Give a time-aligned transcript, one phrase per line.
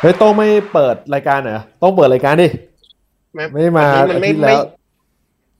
[0.00, 2.48] เฮ้ยโต้องไม่เปิดรายการเหรอต้องเปิดรายการดิ
[3.34, 4.62] ไม่ไม่มาวันนี้มันไม่อาทิตย์ไม่แล้ว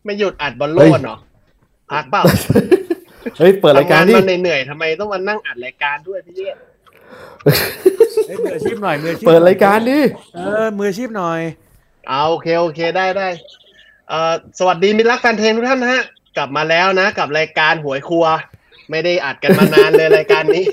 [0.05, 1.19] ไม่หยุดอัดบอลโลเฮ้ยกเนาะ
[1.93, 2.23] พักเปล่า
[3.39, 6.57] เฮ้ยเปิดรายการดิทำงนมันเหนื่อยๆทำไมต้องมานั่งอัดรายการด้วยพี่เยศ
[8.27, 9.99] เฮ้ยมืออาชีพหน่อยมืออาชีพเปิดรายการดิ
[10.35, 11.41] เออมืออาชีพหน่อย
[12.09, 13.29] เอาโอเคโอเคได้ได้
[14.09, 16.03] เอ่อสวัสดีมิตรรักแฟนเพลงทุกท่านนะฮะ
[16.37, 18.27] กลับมาแล้วนะ กับรายการหวยครัว
[18.91, 20.65] ไม่ได้อัดกันมานานเลยรายการนี้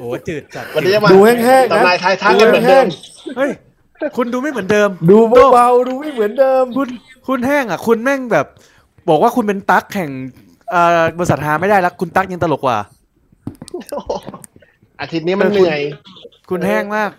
[0.00, 2.86] โอ้จืดจัดวันนี้จะมาดูแห้งๆนะทำลายทายทักกันเหมือนเดิม
[3.36, 3.50] เฮ้ย
[4.16, 5.18] คุณดูไม่เหมือนเดิม ดู
[5.52, 6.88] เบาๆดูไม่เหมือนเดิม คุณ
[7.28, 8.46] คุณแห้งอะ คุณแม่งแบบ
[9.08, 10.10] บอกว่าคุณเป็นตั๊กแข่ง
[10.70, 12.78] เอ่อบริษัทหาไม่ได้แล้วคุณตั๊กยังตลกกว่า
[15.00, 15.80] อาทิตย์นี้มันเหนื่อย
[16.50, 17.10] คุณแห้งมาก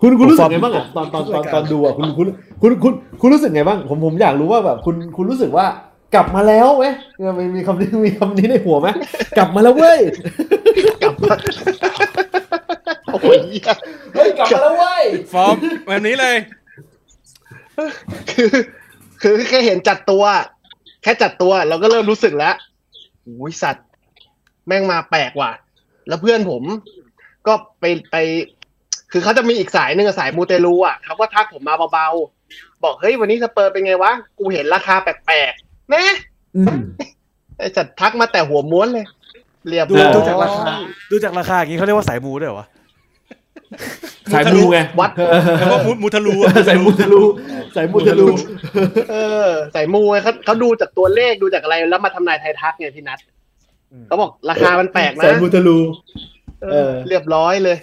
[0.00, 2.26] คุณคุณรู้สึกผมไงบ้างอะตอนตอนตอนทุกรายการตอนดูอะคุณคุณ
[2.62, 5.66] คุณคุณคุณรู้สึกไงบ้าง ผมผมอยากรู้ว่าแบบ คุณคุณรู้สึกว่า
[6.14, 6.84] กลับมาแล้วไหม
[7.18, 8.88] เออมีมีคำนี้มีคำนี้ในหัวไหม
[9.36, 10.00] กลับมาแล้วเว้ย
[11.02, 11.34] กลับมา
[13.12, 13.72] โอ้ยเหี้ย
[14.14, 16.36] เฮ้ยกลับมาแล้วเว้ยฟอร์มแบบนี้เลย
[18.30, 18.52] คือ
[19.22, 20.24] คือแค่เห็นจัดตัว
[21.02, 22.54] แค่จัดตัวเราก็เริ่มรู้สึกแล้ว
[23.26, 23.86] อุ้ยสัตว์
[24.66, 25.52] แม่งมาแปลกว่ะ
[26.08, 26.62] แล้วเพื่อนผม
[27.46, 28.16] ก็ไปไป
[29.12, 36.04] คือเขาจะมีอีกสายหนึ่งอะสายมูเตลูอะเขาก็ทักผมมาเบาๆบอกเฮ้ยวันนี้สเปอร์เป็นไงวะ กูเห็นราคาแปลกๆ นะ
[36.56, 36.78] อืม
[37.58, 39.06] ไอ้จัดทักมาแต่หัวม้วนเลย
[39.68, 40.64] เรียบดูร้อยดูจากราคา
[41.10, 42.66] ดูจากราคาอย่างนี้เขาเรียกว่าสายมูด้วยเหรอวะ
[44.32, 45.10] สายมูไงวัด
[45.58, 47.22] แล้วก็มุมุทะลุอะสายมูทะลุ
[47.76, 48.26] สายมูทะลุ
[49.10, 49.16] เอ
[49.46, 53.18] อสายมูไงเขาเขาดูจากตัวเลขดูจากอะไรแล้วมาทำนายไทายทักไงพี่นัท
[53.92, 55.78] อืมเขาบอกราคามันแปลกนะสายมูทะลุ
[56.62, 57.76] เอเอออ เรียบร้อยเลย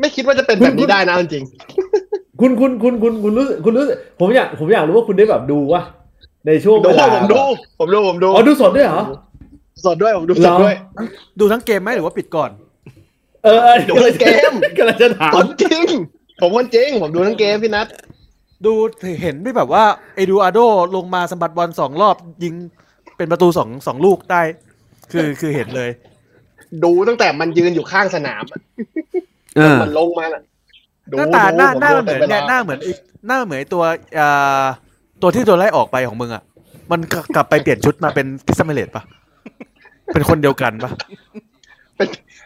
[0.00, 1.44] ไม่คิดว่าจะเป็นแบบนี้ได้นะจริง
[2.40, 5.82] คุณคุณคุณคุณคุณรู้สึกคุณรู้สึกผมอยากผมอยากรู้ว่าคุณได้แบบดูวะ
[6.46, 7.36] ในช่วงๆดูเวลาผมดู
[7.78, 9.02] ผมดู ผมดู อ๋อ ดูสดด้วยเหรอ
[9.84, 10.74] สดด้วย ผมดูเหสรดอด้วย
[11.40, 12.50] ดูทั้งเกมไหมหรือว่าปิดก่อน
[13.44, 15.84] เออเออดูเกมกำลังจะถามคนจริง
[16.40, 17.86] ผมคนจริง ผมดูทั้งเกมพี่นัท
[18.64, 18.72] ดู
[19.22, 20.58] เห็นไม่แบบว่าเอดูอาโด
[20.96, 22.54] ลงมาสมบัติบอลสองรอบยิง
[23.16, 24.42] เป็นประตูสองสองลูกได้
[25.12, 25.90] คือคือเห็นเลย
[26.84, 28.60] ดูตั้งแต่มันยืนอยู่ข้างสนามอะ
[29.56, 30.42] เออมันลงมาน่ะ
[31.10, 32.92] ดูหน้าตาดูหน้าผมหน้าดูเหมือนต็วเนี่ยลหน้าเหมือนไอ้
[33.26, 33.82] หน้าเหมือนไอ้ตัว
[34.18, 34.64] อ่า
[35.24, 36.42] ตัวที่โดนไล่ออกไปของมึงอะ
[36.92, 39.02] มันกกลับไปเปลี่ยนชุดมาเป็นพิซซ่าเมเลตปะ
[40.12, 40.90] เป็นคนเดียวกันปะ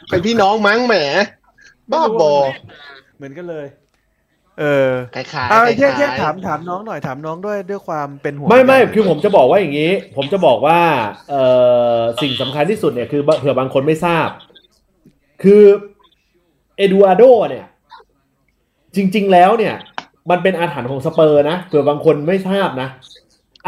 [0.08, 0.94] เป็นพี่น้องมั้งแหม
[1.92, 2.32] บ้าบอ
[3.16, 3.66] เหมือนกันเลย
[4.60, 10.78] เออขายขายเอาขายแยกแยกขายถามถามน้องหน่อยถามน้องด้วยด้วยความเป็นห่วงไม่ไม่คือผมจะบอกว่าอย่างนี้ ผมจะบอกว่า
[11.30, 11.44] เอ่
[11.96, 14.28] อสิ่งสำคัญที่สุดเนี่ยคือเผื่อบางคนไม่ทราบ
[15.42, 15.62] คือ
[16.76, 17.66] เอดูอาโดเนี่ย
[18.96, 19.74] จริง ๆ แล้วเนี่ย
[20.30, 22.88] มันเป็นอาถรรพ์ของสเปอร์นะเผื่อบางคนไม่ทราบนะ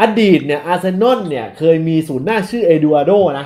[0.01, 3.45] อดีตเนี่ยอาร์เซนอลเนี่ยเคยมีศูนย์หน้าชื่อเอดูอาโดนะ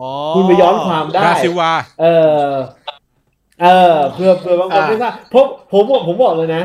[0.00, 2.06] อ๋อคุณไปย้อนความได้บราซิลวเอ
[2.48, 2.50] อ
[3.62, 6.62] เออเผื่อเผื่อบางคนไม่ทราบเพราะผมผมผมบอกเลยนะ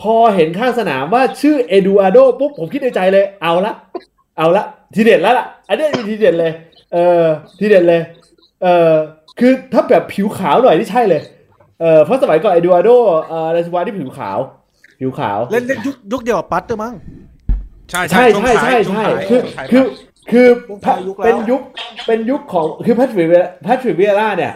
[0.00, 3.74] พอเห็นข้างสนามว่าชื่อเอดูอาโดปุ๊บผมคิดในใจเลย เอาละ
[4.38, 6.52] เอาละ ทีเด็ดแล้วล่ะ อันนี้มีทีเด็ดเลย
[6.92, 7.24] เออ
[7.58, 8.00] ทีเด็ดเลย
[8.62, 8.92] เออ
[9.38, 11.22] คือถ้าแบบผิวขาวหน่อยนี่ใช่เลย
[11.80, 12.90] เออเพราะสมัยก่อนเอดูอาโด
[13.28, 14.38] เอ่อราชวาที่ผิวขาว
[14.98, 16.94] ผิวขาว เล่นเล่นยุคยุคเดียวกับปัตเตอร์มั้ง
[17.90, 19.84] ใช่ใช่ช่วงใช่ท้าใช่ยช่วงใช่ท้ายคือช่วงท้ายคือ
[20.30, 21.62] คือยุคท้ายยุคแล้วเป็นยุค
[22.06, 23.28] เป็นยุคของคือแพทริก
[23.62, 24.54] แพทริกเวียร่าเนี่ย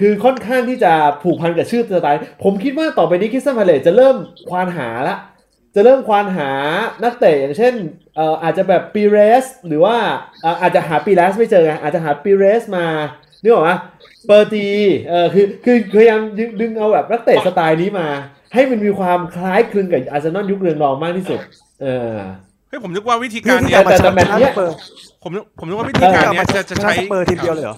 [0.00, 0.92] คือค่อนข้างที่จะ
[1.22, 4.16] ผูกพันกับชื่อสไตล์ผมคิดว่าต่อไปนี้คริสตันพาเลตจะเริ่ม
[4.48, 5.16] ควานหาละ
[5.74, 6.50] จะเริ่มควานหา
[7.04, 7.74] นักเตะอย่างเช่น
[8.16, 9.96] เอ่ออาจจะแบบปีเรส หรือว่า
[10.42, 12.86] เอ่ออาจจะหาปีเรสไม่เจอไงอาจจะหาปีเรสมา
[13.42, 13.70] นึกออกไหม
[14.26, 14.66] เปอร์ตี
[15.08, 18.08] เออคือคือพยายามดึงดึงเอาแบบนักเตะสไตล์นี้มา
[18.52, 21.40] ให้มันมีความคล้ายคลึงกับอาร์เซนอลยุคเรืองรองมากที่สุด
[21.82, 22.16] เออ
[22.68, 24.74] เฮ้ยผมนึกว่าวิธีคืกาอรที่เนี้ยจะมาแต่ชแต่นะแมตช์เนี้ยสเปอร์
[25.22, 27.76] ผมนึกผมนึกว่าวิธีการเนี้ยจะจะใช้ชนะสเปอร์ทีมเดียวเลยเหรอ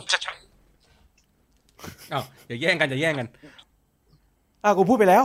[2.12, 3.26] อ้าวอย่าแย่งกันอย่าแย่งกัน
[4.64, 5.24] อะกูพูดไปแล้ว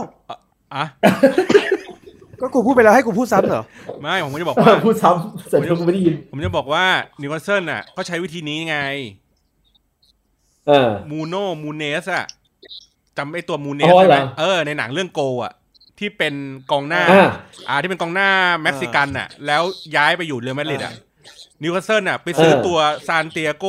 [0.74, 0.84] อะ
[2.40, 3.62] ก็กูพูดไปแล้วให้กูพูดซ้ำเหรอ
[4.02, 6.84] ไม่ ผมจะบอกว่าพูดซ้ำแต่ผมไม่ได้ยิน ผมจะบอกว่า
[7.20, 8.78] นิวคาสเซิลน่ะเขาใช้วิธีนี้ไง
[10.68, 12.24] เออมูโนมูเนสอะ
[13.18, 15.52] จำไอตัวมูเนอ๋สอได้ไหมเหรอเออในหนังเรื่อง Goal อะ
[15.98, 16.34] ที่เป็น
[16.70, 17.28] กองหน้าอ่า
[17.68, 18.28] อ่า ที่เป็นกองหน้า
[18.62, 19.62] เม็กซิกันน่ะ แล้ว
[19.96, 20.94] ย้ายไปอยู่เรอัลมาดริดอะ
[21.62, 22.78] นิวคาสเซิลน่ะ ไปซื้อเออตัว
[23.08, 23.64] ซานเตียโก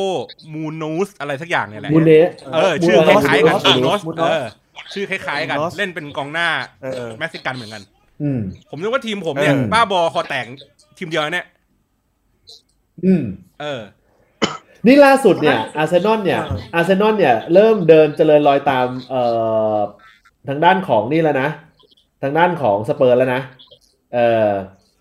[0.52, 4.44] มูเนสอะไรสักอย่างเนี่ยแหละมูเนสเออ ชื่อคล้ายๆกันมูโนโนสเออ
[4.92, 6.48] ชื่อคล้ายๆกันมูโนสเล่นเป็นกองหน้า
[6.82, 7.82] เออเออเม็กซิกันเหมือนกัน
[8.22, 10.44] อืมผมนึกว่าทีมผมเนี่ยเออบ้าบอคอแตก
[10.98, 11.46] ทีมเดียวเนี่ย
[13.04, 13.22] อืม
[13.60, 13.80] เออ
[14.86, 16.40] นี่ล่าสุดเนี่ยอาร์เซนอลเนี่ย
[16.74, 19.22] อาร์เซนอลเนี่ยเริ่มเดินเจริญรอยตามเอ่
[19.74, 19.78] อ
[20.48, 21.48] ทางด้านของนี่แล้วนะ
[22.22, 23.40] ทางด้านของสเปอร์แล้วนะ
[24.12, 24.50] เอ่อ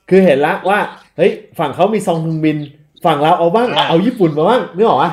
[0.10, 0.80] คือเห็นละว่า
[1.18, 2.58] เฮ้ยฝั่งเขามีซองฮึงมิน
[3.06, 5.12] ฝั่งเราเอาบ้างเอาญี่ปุ่นมาบ้างนึกออกปะ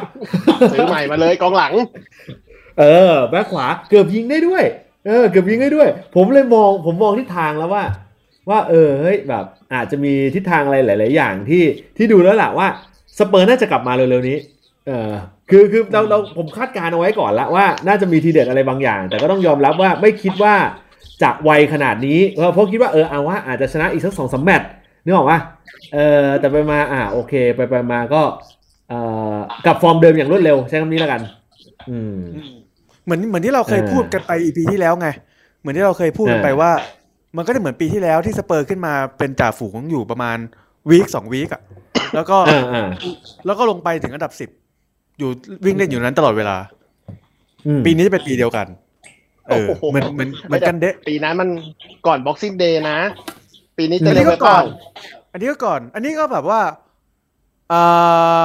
[0.73, 1.73] ซื้อใหม่มาเลยกองหลัง
[2.81, 4.65] เออแบ็คขวาเกือบยิงได้ด้วย
[5.07, 7.85] เออ เกือบยิงได้ด้วย ผมเลยมองผมมองทิศทางแล้วว่า
[8.51, 11.63] ว่า เออเฮ้ยแบบ อาจจะมีทิศทางอะไรหลาย ๆ อย่างที่
[11.97, 12.69] ที่ดูแล้วแหละว่า
[13.19, 14.39] สเปอร์น่าจะกลับมาเร็ว ๆ นี้
[14.87, 15.13] เออ
[15.51, 20.55] คือคือเราเราผมคาดการณ์เอาไว้ก่อนละว่าน่าจะมีทีเด็ดอะไรบางอย่าง แต่ก็ต้องยอมรับว่าไม่คิดว่า
[21.23, 24.69] จะไวขนาดนี้เพราะเพราะคิดว่าเออเอาว่าอาจจะชนะอีกสักสองสามแมตช์
[25.05, 25.39] นึกออกปะ
[25.95, 28.23] เออแต่ไปมาอ่าโอเค ไปไปมาก็
[28.89, 28.99] เอ่
[29.35, 29.37] อ
[29.67, 31.21] กลับฟอร์มเดิมอย่างรวดเร็วใช้คำนี้แล้วกัน
[31.91, 32.19] อืม
[33.05, 35.09] เหมือนเหมือนที่เราเคยเออพูดกันไป EP ที่แล้วไง
[35.61, 36.71] เหมือนที่เราเคยพูดกันไปเออว่า
[37.37, 40.39] มันก็จะเหมือนปีที่แล้วที่สเปอร์ขึ้นมาเป็นจ่าฝูงอยู่ประมาณ
[40.91, 41.63] week สอง week อะ
[42.15, 42.89] แล้วก็อ่าอ่า
[43.47, 44.51] แล้วก็ลงไปถึงอันดับสิบ
[45.19, 45.31] อยู่
[45.65, 46.57] วิ่งเล่นอยู่นั้นตลอดเวลา
[47.67, 48.67] อืมปีนี้จะเป็นปีเดียวกัน
[49.49, 51.49] เออโอ้โหเหมือนเหมือนเหมือนกันเดะปีนั้นมัน
[52.07, 52.99] ก่อน Boxing Day นะ
[53.79, 54.65] ปีนี้จะอันเร็นี้วก็ไปก่ก่ออนน
[55.33, 56.61] อันนี้ก็ก่อน อันนี้ก็แบบว่า
[57.73, 57.81] อ่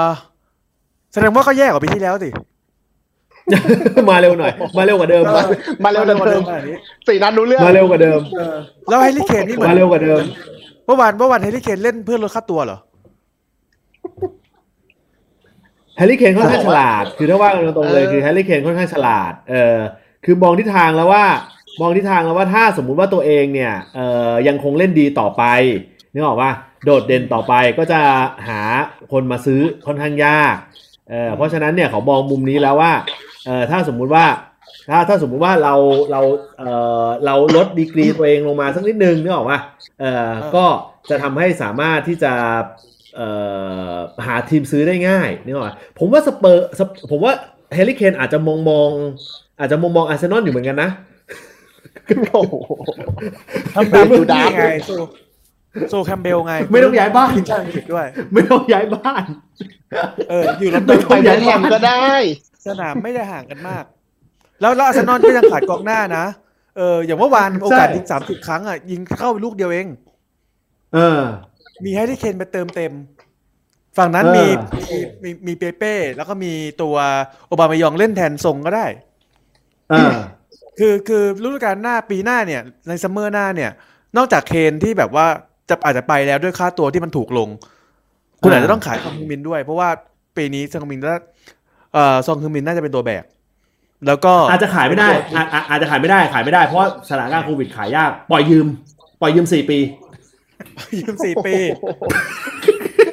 [0.06, 0.07] า
[1.13, 2.29] แสดงว่าก็แย่กว่าปีที่แล้วสิ
[4.09, 5.41] มาเร็วหน่อย มาเร็วกว่าเดิม มา
[5.83, 6.75] มาเร็วกว่าเดิมอันนี้
[7.07, 8.56] สี่นัดรู้เรื่องมาเร็วกว่าเดิมเออ
[8.89, 10.21] แล้วแฮร์รี่เคนนี่เหมือนมาเร็วกว่าเดิม
[10.85, 12.77] เมื่อวานเมื่อวานแฮร์รี่เคนเล่นเพื่อลดค่าตัวเหรอ
[15.97, 19.77] แฮร์รี่เคนค่อนข้างฉลาด คือถ้าว่ากันตรงๆเลยคือแฮร์รี่เคนค่อนข้างฉลาด เออ
[20.25, 21.25] คือมองทิศทางแล้วว่า
[21.81, 23.99] มองทิศทางแล้วว่าถ้าสมมุติว่าตัวเองเนี่ยเอ
[24.29, 25.43] อยังคงเล่นดีต่อไป
[26.13, 26.51] นึกออกว่า
[26.85, 27.99] โดดเด่นต่อไปก็จะ
[28.47, 28.61] หา
[29.11, 30.55] คนมาซื้อค่อนข้างยาก
[31.09, 32.93] เออเพราะฉะนั้นเนี่ยเขามองมุมนี้แล้วว่า
[33.45, 34.25] เออถ้าสมมุติว่า
[34.89, 35.75] ถ้าถ้าสมมุติว่าเรา
[36.11, 36.21] เรา
[36.59, 36.63] เอ
[37.03, 39.59] อเราลดดีกรีตัวเองลงมาสักนิดนึงนึกออกว่า
[39.99, 40.65] เออก็
[41.09, 42.59] จะทำให้สามารถที่จะเอ่อ
[44.25, 47.34] หาทีมซื้อได้ง่ายนี่หรอกปะผมว่าสเปอร์สเปผมว่า
[47.75, 48.92] แฮร์รี่เคนอาจจะมองมอง
[49.60, 50.90] อาจจะมองมองอาร์เซนอลอยู่เหมือนกันนะ
[52.34, 52.56] โอ้โห
[53.74, 54.90] ทำแบบดูดาร์กไงโซ
[55.90, 59.24] โซลแคมป์เบลล์ไง ไม่ต้องย้ายบ้านทีมชาติอังกฤษด้วย ไม่ต้องย้ายบ้าน
[60.30, 62.12] เออ อยู่ลอนดไม่ต้องย้ายบ้าน ไปเวสต์แฮมก็ได้
[62.68, 63.84] สนามไม่ได้ห่างกันมาก
[64.62, 66.25] แล้วแล้วอาร์เซนอลก็ยังขาดกองหน้านะ
[66.78, 69.88] เอออย่างเมื่อวานโอกาสยิงสามสิบครั้งอะยิงเข้าไปลูกเดียวเอง
[70.94, 71.22] เออ
[71.83, 72.94] มีแฮร์รี่เคนไปเติมเต็ม
[73.98, 74.45] ฝั่งนั้นเออมี
[74.83, 76.95] มีมีมีเปเป้ แล้วก็มีตัว
[77.48, 78.86] โอบาเมยองเล่นแทนทรงก็ได้
[79.89, 80.13] เออ
[80.80, 83.72] คือคือฤดูกาลหน้าปีหน้าเนี่ย ในซัมเมอร์หน้าเนี่ย
[84.18, 85.25] นอกจากเคนที่แบบว่า
[85.69, 87.50] จะอาจจะไปแล้วด้วยค่าตัวที่มันถูกลง
[88.42, 89.89] คุณอาจจะต้องขายซองฮึงมินด้วย เพราะว่า
[90.38, 91.19] ปีนี้ซองฮึงมินน่า
[91.94, 93.24] เอ่อซองฮึงมินน่าจะเป็นตัวแบก
[94.07, 98.68] แล้วก็อาจจะขายไม่ได้อาอาอาจจะขายไม่ได้ขายไม่ได้เพราะว่าสถานการณ์โควิดขายยาก ปล่อยยืม
[99.22, 99.80] ปล่อยยืมสี่ปี
[101.00, 101.56] ยืมสี่ปี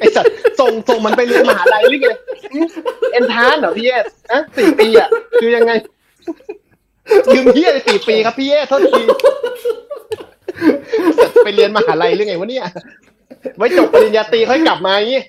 [0.01, 2.09] ไอสัตว์ส่งส่งมันไปเรียนมหาลัยหรือไง
[2.55, 2.61] หึ
[3.13, 5.09] เอ็นทานเหรอพี่เอสอะสี่ปีอะ
[5.41, 5.73] คือยังไง
[7.35, 9.03] ยืมพี่เอสสี่ปีครับพี่เอสโทษที
[11.19, 12.65] สัตว์ไปเรียนมหาลัยหรือไงวะเนี่ย
[13.57, 15.23] ไว้จบปริญญาตรีค่อยกลับมาอย่างงี้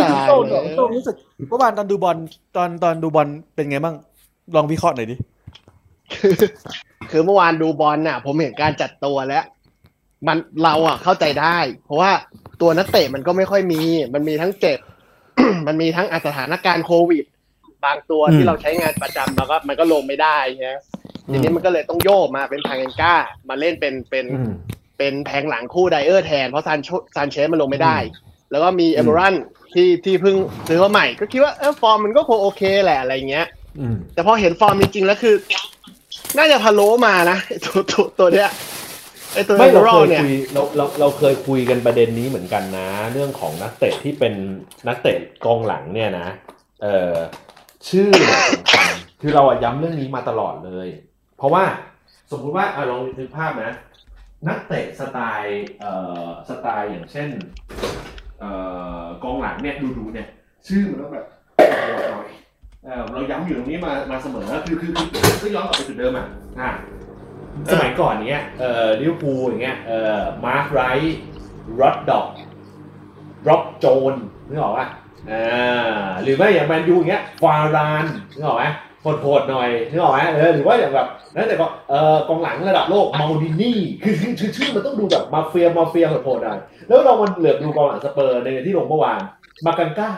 [0.00, 0.42] ตายโต้ง
[0.76, 1.14] โต้งรู้สึก
[1.48, 2.16] เมื่อวานตอนดูบอล
[2.56, 3.94] ตอนตอนดูบอลเป็นไงบ้าง
[4.54, 5.16] ลองวิเคราะห์หน่อยดิ
[7.10, 9.44] คือเมื่อวานดูบอลน่ะ ผมเห็นการจัดตัวแล้ว
[10.26, 12.10] มันเราอะเข้าใจได้ เพราะว่า
[12.60, 13.80] ตัวนักเตะมันก็ไม่ค่อยมี
[14.14, 14.78] มันมีทั้งเจ็บ
[15.66, 17.24] มันมีทั้งอะสถานการณ์โควิด
[17.84, 20.74] บางตัวอืมที่เราใช้งานประจำแล้วก็มันก็ลงไม่ได้ใช่ไหม
[21.32, 23.14] ทีนี้มันก็เลยต้องโยกมาเป็นทางเอนก้า
[23.48, 24.52] มาเล่นเป็นเป็นอืม
[24.98, 28.18] เป็นแผงหลังคู่ไดเออร์แทน เพราะซานโชซานเชสมันลงไม่ได้อื
[28.48, 29.34] มแล้วก็มีอืมเอเบรัน
[29.74, 30.36] ที่ที่เพิ่ง
[30.68, 33.46] ซื้อมาใหม่ ก็คิดว่าเออฟอร์มมันก็คงโอเคแหละอะไรเงี้ย
[33.78, 35.34] อืมแต่พอเห็นฟอร์มจริงๆแล้วคือ
[36.38, 38.50] น่าจะพะโล้มานะไอ้ตัวตัวตัวเนี้ย
[39.34, 44.34] ไอตัวไม่เอเราเบรัเคลยเนี่ยคุยเราเราเราเคยคุยกันประเด็นนี้เหมือนกันนะ เรื่องของนักเตะที่เป็น
[44.88, 46.28] นักเตะกองหลังเนี่ยนะ
[46.82, 47.14] เออ
[47.88, 50.88] ชื่อเนี่ยสำคัญคือเราอะย้ำเรื่องนี้มาตลอดเลย
[51.38, 51.64] เพราะว่า
[52.30, 53.72] สมมุติว่าอะลองนึกภาพนะ
[54.48, 55.92] นักเตะสไตล์เอ่
[56.24, 57.28] อสไตล์อย่างเช่น
[58.40, 58.50] เอ่
[59.02, 60.28] อกองหลังเนี่ยดูดูๆเนี่ย
[60.68, 61.26] ชื่อมันต้องแบบ
[61.56, 61.60] โห
[61.98, 62.28] ดหน่อย
[62.84, 66.26] เออเราย้ำอยู่ตรงนี้มามาเสมอคือคือคือก็ย้อนกลับไปจุดเดิมอะ
[66.60, 66.70] อะ
[67.72, 71.18] สมัยก่อนเนี้ยเอ่อลิเวอร์พูลอย่างเงี้ยเอ่อมาร์คไรท์
[71.80, 72.28] รัดด็อค
[73.48, 74.14] ร็อบโจนส์
[74.48, 74.86] นึกออกป่ะ
[75.30, 78.64] อ่าหรือไม่อย่างแมนยูอย่างเงี้ยวารานนึกออกไหม
[79.20, 89.20] โหดๆหน่อยนึกออกไหมเออหรือว่าอย่างแบบนั่นแต่ก็เอ่อกองหลังระดับโลกมาดินี่คือคือคือชื่อมันต้องดูแบบมาเฟียมาเฟียโหดๆหน่อยแล้วเรามันเหลือบดูกองหลังสเปอร์ในที่ลงเมื่อวาน
[89.66, 90.10] มากันก้า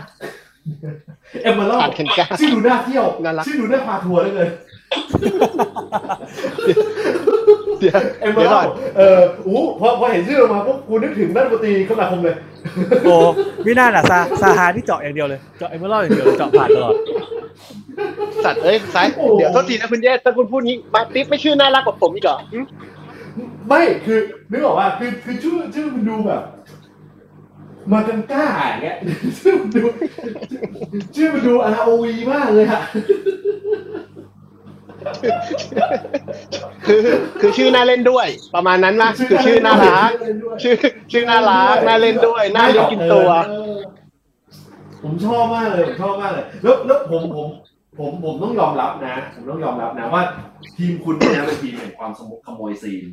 [1.43, 4.51] เอ็มเบอร์ลอ่านเคนก้าชื่อดูน่าเที่ยวน่ารักชื่อดูน่าพาทัวร์เหลยเลย
[6.65, 8.67] เดี๋ยวเอ็มเบอเดี๋ยวร์ก่อน
[8.97, 12.37] เอออู้พอพอเห็นชื่อออกมาปุ๊บกูนึกถึงนักดนตรีคมนาคมเลย
[13.05, 13.15] โอ้
[13.65, 16.95] ไม่น่าล่ะซาซาฮาที่เจาะอย่างเดียวเลยเจาะเอเมอรัลอย่างเดียวเลยเจาะผ่านตลอด
[18.45, 22.59] สัตว์เอ้ยซ้ายโอ้เดี๋ยวโทษทีนะคุณเยสถ้าคุณพูดงี้มาติ๊บไม่ชื่อน่ารักกว่าผมอีกเหรอหึ
[23.69, 24.19] ไม่คือ
[24.51, 26.43] นึกออกว่าคือคือชื่อชื่อมันดูแบบ
[27.93, 28.97] มากันกล้าอย่างเงี้ย
[29.39, 29.83] ชื่อมันดู
[31.17, 32.83] ชื่อมันดู ROV มากเลยอะ
[36.87, 37.01] คือ
[37.41, 40.11] คือชื่อน่าเล่นด้วย ประมาณนั้นนะคือชื่อน่ารัก
[40.63, 40.75] ชื่อ
[41.13, 43.77] ชื่อน่ารักน่าเล่นด้วยน่าเลี้ยงกินตัวเออ
[45.03, 47.49] ผมชอบมากเลยผมชอบมากเลย แล้วแล้วผมผม
[47.99, 50.23] ผมผมต้องยอมรับนะ ผมต้องยอมรับนะว่า
[50.77, 53.05] ทีมคุณเนี่ยเป็นทีมแห่งความสมขโมยซีน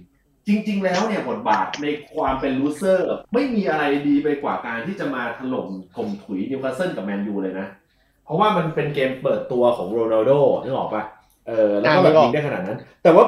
[0.47, 7.67] จริง ๆ แล้วเนี่ยบทบาทในความเป็น loser ไม่มีอะไรดีไปกว่าการที่จะมาถล่มถมถุยนิวคาสเซิลกับแมนยูเลยนะ
[8.25, 10.31] เพราะว่ามันเป็นเกมเปิดตัวของโรนัลโด
[10.63, 11.03] นึกออกปะ
[11.47, 13.23] เออแล้วก็แบบยิงได้ขนาดนั้น แต่ว่า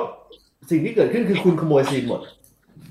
[0.69, 2.21] สิ่งที่เกิดขึ้นคือคุณขโมยซีนหมด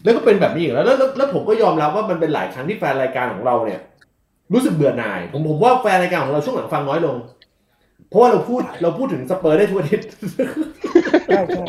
[0.05, 3.81] แล้วก็เป็นแบบนี้อีกแล้วแล้วแล้ว แล้วผมก็ยอมรับว่ามันเป็นหลายครั้งที่แฟนรายการของเราเนี่ย
[4.53, 7.17] รู้สึกเบื่อหน่าย ผมผมว่าแฟนรายการของเราช่วงหลังฟังน้อยลง
[8.09, 10.07] เพราะว่าเราพูดเราพูดถึงสเปอร์ได้ทุกอาทิตย์
[11.27, 11.65] ใช่ใช่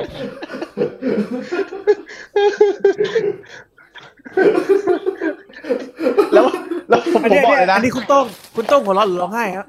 [6.33, 6.45] แล้ว
[6.89, 9.67] แล้วผมอันผมนี้บอกเลยนะอันนี้คุณโต้งคุณโต้งหัวเราะหรือร้องไห้ครับ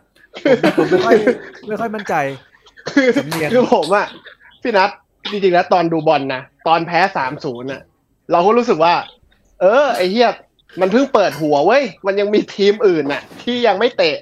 [0.78, 1.16] ผมผมไม่ค่อย
[1.68, 2.14] ไม่ค่อยมั่นใจ
[2.94, 4.06] คือสำเนียงคือผมอะ
[4.62, 4.90] พี่นัท
[5.30, 7.82] จริงๆแล้วตอนดูบอลนะตอนแพ้สามศูนย์อะ
[8.32, 8.94] เราก็รู้สึกว่า
[9.60, 10.30] เออ ไอ้เฮีย
[10.80, 14.16] มันเพิ่งเปิดหัวเว้ย มันยังมีทีมอื่นน่ะ ที่ยังไม่เตะ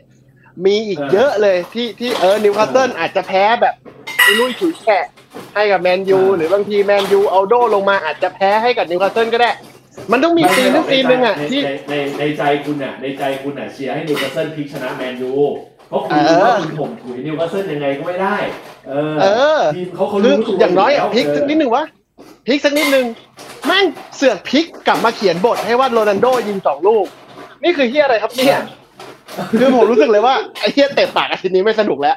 [0.67, 3.75] มีอีกเออเยอะเลยที่ที่เออนิวคาสเซิลอาจจะแพ้แบบ
[4.23, 5.05] ไอ้ลุยฉุยแฉะ
[5.55, 9.51] ให้กับแมนยูเออหรือบางทีแมนยูเอาโดลงมาอาจจะแพ้ให้กับนิวคาสเซิลก็ได้
[10.13, 15.31] มันต้องมีซีนนึงซีนหนึ่งอะในที่ในในในใจคุณอะในใจคุณอะเชียร์ให้นิวคาสเซิลพลิกชนะแมนยู
[15.89, 18.37] เพราะคุณเออรู้ว่าคุณผมถุยนิวคาสเซิลยังไงก็ไม่ได้
[18.89, 19.27] เออเอ
[19.59, 21.85] อทีมเขาเขาคือรู้ตัวอย่างน้อยอะแล้วพลิกสักนิดหนึ่งวะ
[22.47, 23.07] พลิกสักนิดหนึ่ง
[23.67, 23.85] แม่ง
[24.17, 27.07] เสือกพลิกกลับมาเขียนบทให้ว่าโรนัลโดยิงสองลูก
[27.63, 28.59] นี่คือเฮียอะไรครับเนี่ย
[29.59, 32.17] คือผมรู้สึกเลยว่าไอ้เฮียเตะปากอาทิตย์นี้ไม่สนุกแล้ว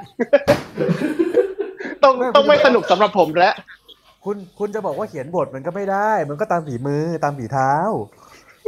[2.03, 3.55] ต้องต้องไม่สนุกสำหรับผมแล้ว
[4.25, 7.73] คุณคุณจะบอกว่าเขียนบทมันก็ไม่ได้ มันก็ตามฝีมือตามฝีเท้า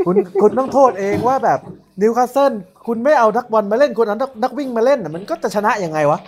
[0.05, 1.59] คุณคุณต้องโทษเองว่าแบบ
[2.01, 2.51] นิวคาสเซิล
[2.87, 6.19] คุณไม่เอานักบอลมาเล่นคุณเอานักนักวิ่งมาเล่นน่ะมันก็จะชนะยังไงวะ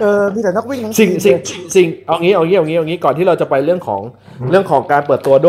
[0.00, 1.42] เออมีแต่นักวิ่งทั้งซิ่งทีมซิ่งเลย
[1.76, 4.00] ซิ่งเอางี้เอางี้เอางี้เอางี้ก่อนที่เราจะไปเรื่องของ
[4.50, 5.48] เรื่องของการเปิดตัวโด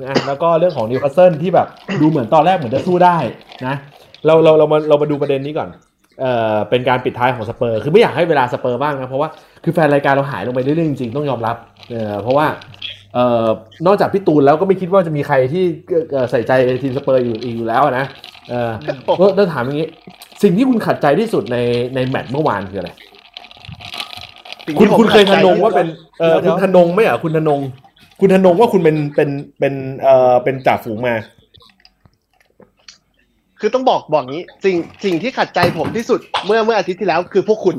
[0.00, 1.66] นะแล้วก็เรื่องของนิวคาสเซิลที่แบบ
[2.00, 3.16] ดูเหมือนตอนแรกเหมือนจะสู้ได้
[3.66, 3.74] นะ
[4.26, 5.68] เราเราเรามาเรามาดูประเด็นนี้ก่อน
[6.20, 9.28] เอ่อเป็นการปิดท้ายของสเปอร์คือไม่อยากให้เวลาสเปอร์บ้างนะเพราะว่า
[9.64, 11.56] คือแฟนรายการเราหายลงไปเรื่อยๆจริงๆต้องยอมรับ
[11.90, 12.46] เอ่อเพราะว่า
[13.14, 13.46] เอ่อ
[13.86, 15.64] นอกจากพี่ตูนแล้วก็ไม่คิดว่าจะมีใครที่
[16.12, 16.52] เอ่อใส่ใจ
[16.82, 18.06] ทีมสเปอร์อยู่อีกอยู่แล้วนะ
[18.50, 18.70] เออ
[19.20, 19.88] ก็ต้องถามอย่างนี้
[20.42, 21.56] สิ่งที่คุณขัดใจที่สุดใน
[21.94, 22.90] ในแมตช์เมื่อวานคืออะไร
[24.66, 25.88] สิ่งคุณที่ผมคุณเคยขัทดใจนงว่าเป็น
[26.20, 27.60] เออคุณทนงไหมอะคุณทนง
[28.20, 31.14] คุณทนงว่าคุณเป็นเป็นเป็นเอ่อเป็นจ่าฝูงมา
[33.60, 37.76] คือต้องบอกบอกงี้สิ่งสิ่งที่ขัดใจผมที่สุดเมื่อเมื่ออาทิตย์ที่แล้วคือพวกคุณ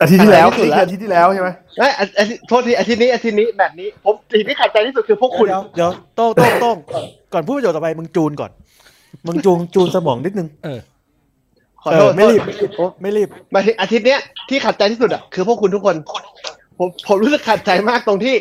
[0.00, 1.48] อาทิตย์ที่แล้วอะไรที่สุดแล้วอาทิตย์ที่แล้วใช่ไหม
[1.78, 6.76] เอ้ยอาอาทิตย์โทษทีอาทิตย์นี้อาทิตย์นี้แบบนี้ ผมสิ่งที่ขัดใจที่สุดคือพวกคุณเดี๋ยวเดี๋ยวโต้งโต้งโต้ง
[7.32, 8.50] ก่อนพูดประโยชน์ต่อไปมึงจูนก่อน
[9.26, 10.48] มึงจูนจูนสมองนิดนึง
[11.82, 12.42] ขอโทษเออไม่รีบ
[12.76, 15.96] โอ้ไม่รีบมาถึงอาทิตย์เนี้ยที่ขัดใจที่สุดอะคือพวกคุณทุกคน
[16.78, 18.34] ผมผมรู้สึกขัดใจมากตรงที่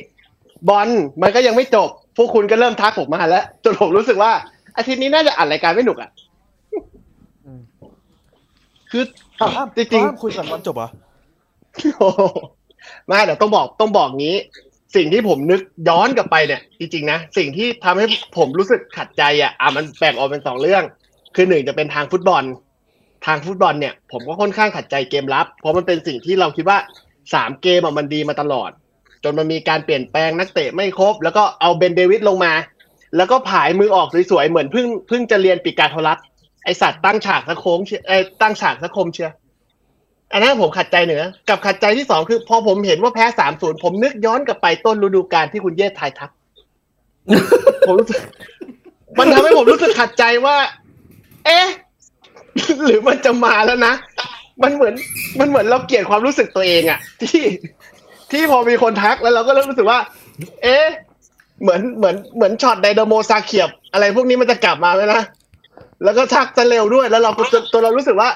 [0.70, 0.88] บอล
[1.22, 4.32] มันก็ยังไม่จบ พวกคุณก็เริ่มทักผมมาแล้วจนผมรู้สึกว่า
[4.78, 6.10] อาทิตย์นี้น่าจะอ่านรายการไม่หนุกอะ
[7.46, 7.62] อืม
[8.92, 9.04] คือ
[9.40, 11.05] อ้าวห้ามจริงห้ามคุยก่อนวันจบเหรอๆโอ้โห
[13.08, 14.36] ไม่เดี๋ยวต้องบอกต้องบอกงี้
[14.96, 18.06] สิ่งที่ผมนึกย้อนกลับไปเนี่ย จริงๆนะ สิ่งที่ทำให้
[18.38, 20.84] ผมรู้สึกขัดใจอะอะมันแบ่งออกเป็นสองเรื่อง
[21.36, 22.44] คือหนึ่งจะเป็นทางฟุตบอล
[23.26, 26.78] ทางฟุตบอลเนี่ย ผมก็ค่อนข้างขัดใจเกมรับ เพราะมันเป็นสิ่งที่เราคิดว่า
[27.34, 28.70] สามเกมมันดีมาตลอด
[29.24, 32.54] จนมันมีการเปลี่ยนแปลงนักเตะไม่ครบ แล้วก็เอาเบนเดวิดลงมา
[33.18, 36.18] แล้วก็ผายมือออกสวยๆเหมือนเพิ่งเพิ่งจะเรียนปีกาโทรัส
[36.64, 39.32] ไอสัตว์ตั้งฉากสะโค้งเชียไอตั้งฉากสะคมเชีย
[40.36, 46.32] อันนั้นผมขัดใจเหนือกับขัดใจที่สองคือ พอผมเห็นว่าแพ้สามศูนย์ผมนึกย้อนกลับไปต้นฤดูกาลที่คุณเยศทายทัก
[47.88, 48.20] ผมรู้สึก
[49.18, 50.56] มันทำให้ผมรู้สึกขัดใจว่า
[51.46, 51.68] เอ๊ะ
[52.86, 53.94] หรือมันจะมาแล้วนะ
[54.64, 54.94] มันเหมือน
[55.40, 57.44] มันเหมือนเราเกลียดความรู้สึกตัวเองอะที่
[58.32, 60.00] ที่พอมีคนทักแล้วเราก็เริ่มรู้สึกว่า
[60.64, 60.86] เอ๊ะ
[61.62, 65.22] เหมือนเหมือนเหมือนช็อตไดนาโมซาเกร็บ อะไรพวกนี้มันจะกลับมาไหมนะ
[66.04, 68.30] แล้วก็ทักจะเร็วด้วย แล้วเราก็ตัวตัวเรารู้สึกว่า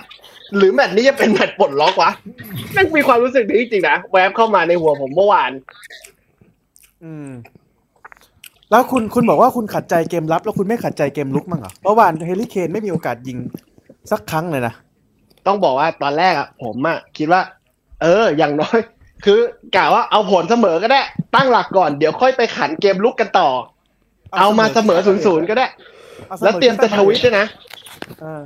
[0.57, 2.11] หรือแมตช์นี้จะเป็นแมตช์ปลดล็อกวะ
[2.75, 5.51] นั่งมีความรู้สึกนี้จริงๆนะแวบเข้ามาในหัวผมเมื่อวาน
[7.03, 7.29] อืม
[8.71, 13.37] แล้วคุณคุณบอกว่าคุณขัดใจเกมรับ แล้วคุณไม่ขัดใจเกมรุกมั่งเหรอเมื่อวานแฮร์รี่เคนไม่มีโอกาสยิง
[14.11, 14.73] สักครั้งเลยนะ
[15.47, 17.41] ต้องบอกว่าตอนแรกอะผมอะคิดว่า
[18.01, 18.77] เออ อย่างน้อย
[19.25, 19.39] คือ
[19.75, 21.01] กะว่าเอาผลเสมอก็ได้
[21.35, 23.49] ตั้งหลักก่อนเดี๋ยวค่อยไปขันเกมลุกกันต่อ
[24.39, 25.67] เอามาเสมอศูนย์ศูนย์ก็ได้
[26.29, 27.45] อาสอแล้วเตรียมจะทวิตด้วยนะ
[28.21, 28.41] เออ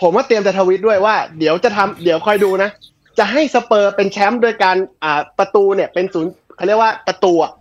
[0.00, 2.70] ผมว่าเตรียมจะทวิตด้วยว่าเดี๋ยวจะทำเดี๋ยวคอยดูนะ
[3.18, 7.52] จะให้สเปอร์เป็นแชมป์โดยการอ่าประตูเนี่ยเป็นศูนย์เขาเรียกว่าประตูอะ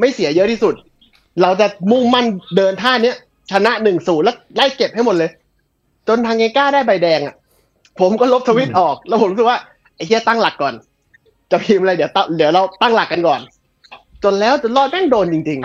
[0.00, 0.74] ไม่เสียเยอะที่สุด
[1.42, 2.26] เราจะมุ่งมั่น
[2.56, 3.16] เดินท่าเนี้ย
[3.52, 5.30] ชนะหนึ่งศูนย์แล้วไล่เก็บให้หมดเลย
[6.08, 7.34] จนทางเงก้าได้ใบแดงอะ
[8.00, 9.58] ผมก็ลบทวิตออก แล้วผมรู้สึกว่า
[9.96, 10.74] ไอ้เฮียตั้งหลักก่อน
[11.50, 13.40] จะพิมพ์อะไรเดี๋ยวตั้งเดี๋ยวเราตั้งหลักกันก่อน
[14.24, 15.60] จนแล้วจนรอดแม่งโดนจริง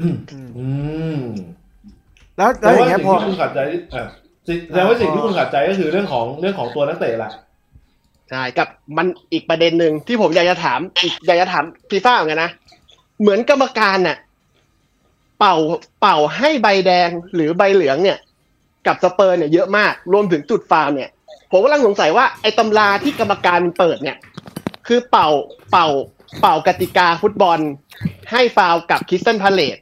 [0.00, 0.66] อืมอืมอื
[1.18, 1.20] ม
[2.36, 3.16] แล้วแต่แล้วอย่าว่างเงี้ยสิ่งพอ
[4.46, 7.32] ที่คุณขัดงแต่ว่าสิ่งที่คุณขัดใจก็คือเรื่องของเรื่องของตัวนักเตะแหละ
[8.30, 12.50] ใช่กับมันอีกประเด็นหนึ่งที่ผมอยากจะถามอีกอยากจะถามฟีฟ่าเหมือนกันนะ
[13.20, 14.16] เหมือนกรรมการน่ะ
[15.38, 15.56] เป่า
[16.00, 18.18] เป่าให้ใบแดงหรือใบเหลืองเนี่ย
[18.86, 21.10] กับสเปอร์เนี่ยเยอะมากรวมถึงจุดฟาวล์เนี่ย
[21.50, 24.16] ผมกำลังสงสัยว่าไอ้ตำราที่กรรมการเปิดเนี่ย
[24.86, 25.28] คือเป่า
[25.70, 25.86] เป่า
[26.40, 27.58] เป่ากติกาฟุตบอล
[28.32, 29.76] ให้ฟาวล์กับคริสตัลพาเลซ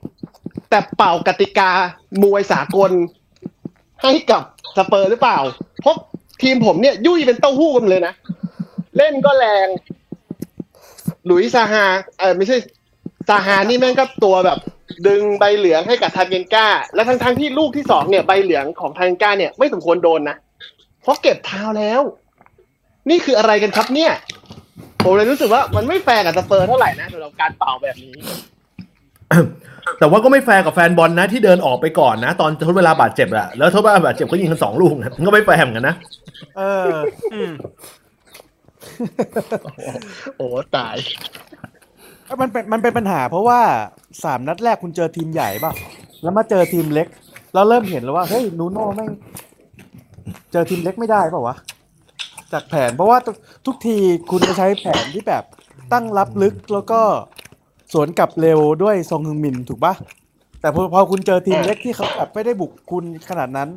[0.71, 1.71] แต่เป่ากติกา
[2.23, 2.92] มวยสากล
[4.02, 4.42] ให้กับ
[4.76, 5.38] สเปอร์หรือเปล่า
[5.81, 5.97] เพราะ
[6.43, 8.14] ทีมผมเนี่ยยุ่ยเป็นเต้าหู้กันเลยนะ
[8.97, 9.69] เล่นก็แรง
[11.26, 11.85] หลุยส์ซาฮา
[12.19, 12.57] เออไม่ใช่
[13.29, 14.59] ซาฮานี่แม่งก็ตัวแบบ
[15.07, 20.37] ดึงใบเหลืองให้กับทากันก้า และทั้งทั้งๆที่ลูกที่สองเนี่ยใบเหลืองของทากันก้าเนี่ยไม่สมควรโดนนะ
[21.02, 22.00] เพราะเก็บเท้าแล้ว
[23.11, 24.12] นี่คืออะไรกันครับเนี่ย
[25.02, 28.14] ผมเลยรู้สึกว่ามันไม่แฟร์กับสเปอร์เท่าไหร่นะสำหรับการเป่าแบบนี้
[29.99, 35.97] แต่ว่าก็ไม่แฟร์กับแฟนบอลนะที่เดินออกไปก่อนนะ ตอนทดเวลาบาดเจ็บอะแล้วทดเวลาบาดเจ็บก็ยิงกันสองลูกนะมันก็ไม่แฟร์เหมือนกันนะ
[36.57, 36.91] เออ
[37.35, 37.53] อืม
[40.37, 40.47] โอ้
[40.77, 40.97] ตาย
[42.41, 43.61] มันเป็นมันเป็นปัญหา เพราะว่า
[44.25, 45.73] สามนัดแรกคุณเจอทีมใหญ่ป่ะ
[46.23, 47.09] แล้วมาเจอทีมเล็ก
[47.55, 49.11] เราเริ่มเห็นแล้วว่าเฮ้ยนูโน่แม่ง
[50.53, 51.57] เจอทีมเล็กไม่ได้เปล่าวะ
[52.53, 53.37] จากแผน เพราะว่าทุก
[53.67, 53.99] ทุกที
[54.31, 55.45] คุณจะใช้แผนที่แบบ
[55.93, 57.01] ตั้งรับลึกแล้วก็
[57.92, 59.94] สวนกลับเร็วด้วยซองฮึงมินถูกปะ
[60.61, 63.68] แต่พอพอคุณเจอทีมเล็กที่เขาแบบไม่ได้บุกคุณขนาดนั้น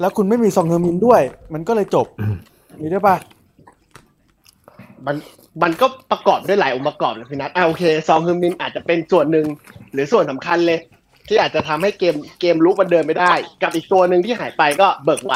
[0.00, 1.20] แล้วคุณไม่มีซองฮึงมินด้วย
[1.54, 2.06] มันก็เลยจบ
[2.80, 3.16] นี่ได้ปะ
[5.06, 5.16] มัน
[5.62, 9.46] มันก็ประกอบด้วยหลายองค์ประกอบนะพี่นัทอ่าโอเคซองฮึมมินอาจจะเป็นส่วนหนึ่ง
[9.92, 10.78] หรือส่วนสำคัญเลย
[11.28, 15.34] ที่อาจจะทำให้เกมเกมลุกมันเดินไม่ได้ กับอีกตัวหนึ่งที่หายไปก็เบิกไว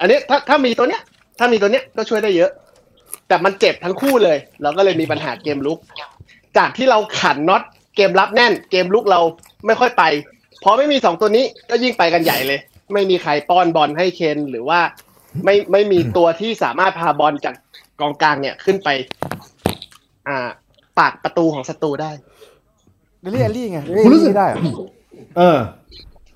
[0.00, 1.02] อันนี้ถ้าถ้ามีตัวเนี้ย
[1.38, 2.50] ถ้ามีตัวเนี้ยก็ช่วยได้เยอะ
[3.28, 5.78] แต่มันเจ็บทั้งคู่เลย เราก็เลยมีปัญหาเกมลุก
[6.56, 7.62] จากที่เราขันน็อต
[7.96, 9.20] เกมรับแน่น เกมลุกเรา
[9.66, 10.04] ไม่ค่อยไป
[10.62, 12.60] พอไม่มีสองตัวนี้ก็ยิ่งไปกันใหญ่เลย
[12.92, 14.80] ไม่มีใครป้อนบอลให้เคนหรือว่า
[15.44, 17.54] ไม่ไม่มีตัวที่สามารถพาบอลจาก
[18.00, 18.88] กองกลางเนี่ยขึ้นไป
[20.28, 20.48] อ่า
[20.98, 22.10] ปากประตูของศัตรูได้
[23.20, 24.62] เดลี่อัลลี่ไงเดลี่คุณแอรู้ลสึกลี่ได้เหรอ
[25.36, 25.58] เออ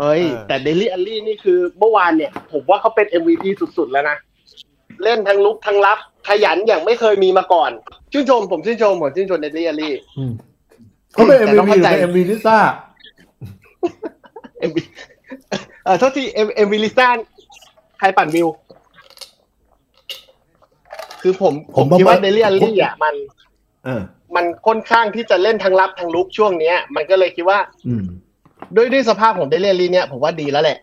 [0.01, 4.17] เฮ้ยเออแต่เดลี่อัลลี่นี่คือเมื่อวานเนี่ย ผมว่าเขาเป็น MVP สุดๆแล้วนะ
[5.03, 5.99] เล่นทั้งรุกทั้งรับ
[6.29, 7.71] ขยันอย่างไม่เคยมีมาก่อน
[8.13, 9.95] ชื่นชมผมชื่นชมผมชื่นชมเดลี่อัลลี่
[11.13, 12.59] เขาเป็นแต่ MVP ต้องหเข้ารือใจเป็น MVP ลิซ่า
[14.69, 14.79] MVP
[15.85, 17.09] เออโทษที M- MVP ลิซ่า
[17.99, 18.49] ใครปั่นวิว
[21.23, 23.15] คือผมผผมมว่าคิดว่าไม่เดลี่อัลลี่อะมัน
[23.85, 24.03] เออ
[24.37, 28.05] มันค่อนข้างที่จะเล่นทั้งรับทั้งรุกช่วงเนี้ย มันก็เลยคิดว่าอืม
[28.77, 30.79] ด้วยด้วยสภาพของเดลี่อัลลี่เนี่ย ผมว่าดีแล้วแหละ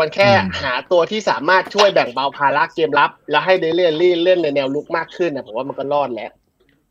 [0.00, 6.30] มันแค่อืมหาตัวที่สามารถช่วยแบ่งเบาภาระเกมรับ แล้วให้เดลี่อัลลี่เล่นในแนวรุกมากขึ้นนะผมว่ามันก็รอดแล้ว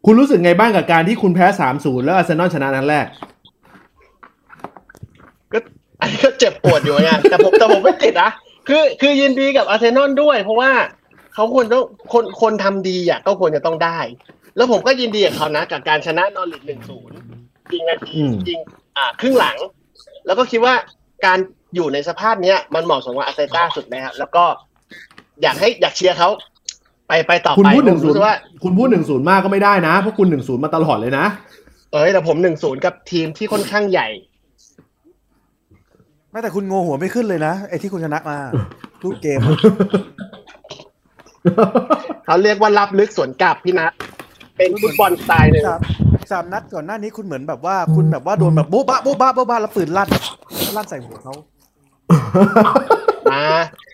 [0.06, 3.06] คุณรู้สึกไงบ้างกับการที่คุณแพ้สามศูนย์แล้วอาร์เซนอลชนะนัดแรก
[5.54, 5.60] ก็
[6.02, 8.32] อันนี้ก็เจ็บปวดอยู่ไงแต่ผมแต่ผมไม่ติดนะ
[8.68, 10.72] คือคือยินดีกับอาร์เซนอลด้วย เพราะว่า
[11.34, 14.00] เขาควรต้องคนคนทำดีอะก็ควรจะต้องได้
[14.56, 17.18] แล้วผมก็ยินดีกับเขานะกับการชนะนอริทหนึ่งศูนย์
[17.74, 18.60] ยิงนาทีอืมยิง
[18.98, 19.58] อ่า ครึ่งหลัง
[20.26, 20.74] แล้วก็คิดว่า
[21.26, 21.40] การ
[21.76, 24.44] อยู่ในสภาพเนี้ยมันเหมาะสมกับอาร์เตต้าสุดแล้วแล้วก็
[25.42, 26.30] อยากให้อยากเชียร์เขา
[27.08, 31.26] ไปไปต่อคุณไปพูดหนึ่งผมศูนรู้ย์สึกว่าคุณพูดหนึ่งศูนย์มากก็ไม่ได้นะเพราะคุณหนึ่งศูนย์มาตลอดเลยนะ
[31.94, 34.08] เอ้ยแต่ผมหนึ่งศูนย์กับทีมที่ค่อนข้างใหญ่
[36.32, 38.38] ไม่แต่คุณโงหัวไม่ขึ้นเลยนะไอ้ที่คุณชนะมา
[39.02, 39.40] ทุกเกม
[42.26, 43.92] เขาเรียกว่ารับลึกสวนกลับพี่นัท
[44.58, 45.82] เป็นฟุตบอลสไตล์หนึ่งสาม
[46.32, 50.10] สามนัดก่อนหน้านี้คุณเหมือนแบบว่าคุณแบบว่าโดนแบบโบ๊ะบะโบ๊ะบะโบ๊ะบะแล้วปืนลั่น
[50.76, 51.34] ลั่นใส่หัวเขา
[53.32, 53.44] มา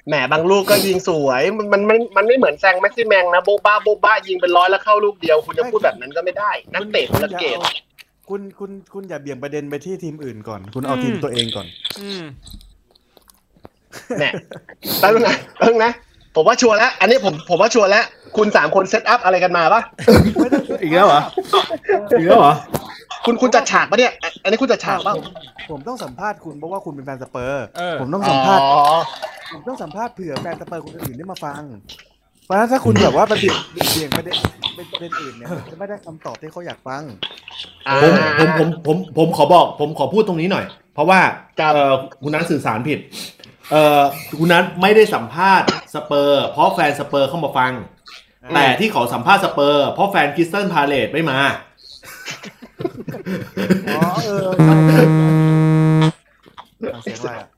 [0.08, 7.60] แหมบางลูกก็ยิงสวยมันมันมันมันไม่เหมือนแซงแม็กซิแมงนะโบ๊ะบ้าโบ๊ะบ้ายิงเป็นร้อยแล้วเข้าลูกเดียว คุณจะพูดแบบนั้นก็ไม่ได้ นักเตะคนละเกม
[8.30, 11.68] คุณคุณคุณอย่าเบี่ยงประเด็นไปที่ทีมอื่นก่อน คุณเอาทีมตัวเองก่อน
[12.00, 12.24] อืม
[14.18, 14.24] แหม
[15.00, 15.92] แป๊บนึงนะแป๊บนึงนะ
[16.36, 18.06] ผมว่าชัวร์แล้ว อันนี้ผมผมว่าชัวร์แล้ว
[18.38, 19.82] คุณสามคนเซตอัพอะไรกันมาปะ
[20.82, 21.22] อีกแล้วเหรอ
[22.20, 22.54] อีกแล้วเหรอ
[23.26, 25.26] คุณคุณจัดฉากปะเนี่ยอะอันนี้คุณจัดฉากปะผม
[25.72, 28.96] ผมต้องสัมภาษณ์คุณเพราะว่าคุณเป็นแฟนสเปอร์เออผมต้องอ๋สัมภาษณ์อ
[29.54, 31.62] ผมต้องสัมภาษณ์เผื่อแฟนสเปอร์คนอื่นได้มาฟัง
[32.46, 33.58] เพราะฉะนั้นถ้าคุณแบบว่าไปเบี่ยง
[33.94, 34.36] เบี่ยงประเด็น
[34.76, 37.02] เป็นประเด็นอื่นเนี่ยจะไม่ได้คำตอบที่เขาอยากฟัง
[37.88, 41.20] อ่าผมผมผมผมผมขอบอก ผมขอพูดตรงนี้หน่อย เพราะว่า
[41.60, 43.00] ครับเออคุณนัทสื่อสารผิด
[43.72, 44.02] เออ
[44.40, 47.72] คุณนัทไม่ได้สัมภาษณ์สเปอร์ เพราะแฟนสเปอร์เข้ามาฟัง
[48.56, 51.38] แต่ที่ขอสัมภาษณ์สเปอร์เพราะแฟนคริสตัลพาเลซไม่มา
[53.96, 54.78] อ๋อเออฟัง
[57.04, 57.50] เสียงอะไรอะ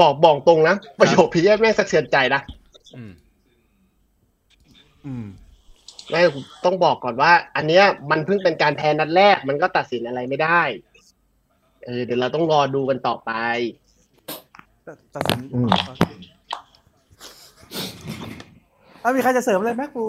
[0.00, 2.40] บอกบอกตรงนะ ประโยคพี่แย่แม่งสะเทือนใจนะ
[2.96, 3.12] อืม
[5.06, 5.26] อืม
[6.10, 6.20] แม่
[6.64, 10.62] ต้องบอกก่อนว่า อันเนี้ย มันเพิ่งเป็นการแพ้นัดแรก มันก็ตัดสินอะไรไม่ได้
[11.84, 13.30] เออเดี๋ยวเราต้องรอดูกันต่อไป
[15.14, 15.68] ตัดสินอืม
[19.02, 20.04] อะมีใครจะเสริมอะไรไหมครู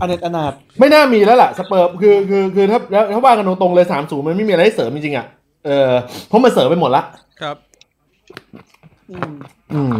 [0.00, 2.78] อเนตอนาถไม่น่ามีแล้วล่ะสเปอร์คือคือคือถ้า
[3.12, 5.26] ถ้าว่ากันตรงๆเลยสามศูนย์มันไม่มีอะไรให้เสริมจริงๆอะ
[5.64, 5.92] เออ
[6.28, 7.02] เพราะมันเสริมไปหมดละ
[7.40, 7.56] ครับ
[9.74, 9.98] อืม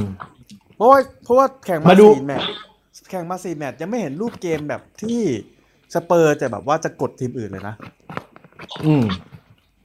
[0.77, 2.49] เพราะว่าเพราะว่าแข่งมาสี่แมตช์
[3.11, 5.21] แข่งมาสี่แมตช์ยังไม่เห็นรูปเกมแบบที่
[5.95, 7.75] สเปอร์จะแบบว่าจะกดทีมอื่นเลยนะ
[8.87, 9.05] อืม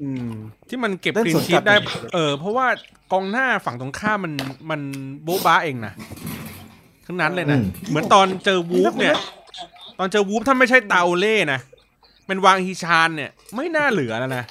[0.02, 0.32] อืม
[0.70, 1.76] ที่มันเก็บเล่น clean sheet ได้
[2.14, 2.68] เออ เพราะว่า
[3.12, 4.34] กองหน้าฝั่งตรงข้ามมัน
[4.70, 4.82] มัน
[5.24, 5.94] โบ๊ะบ้าเองนะ
[7.06, 9.16] ทั้งนั้นเลยนะ เหมือนตอนเจอวูฟเนี่ย
[10.00, 11.60] ตอนเจอวูล์ฟถ้าไม่ใช่ตราโอเร่นะ
[12.28, 14.44] เป็นฮวางฮีชานเนี่ย ไม่น่าเหลือแล้วนะ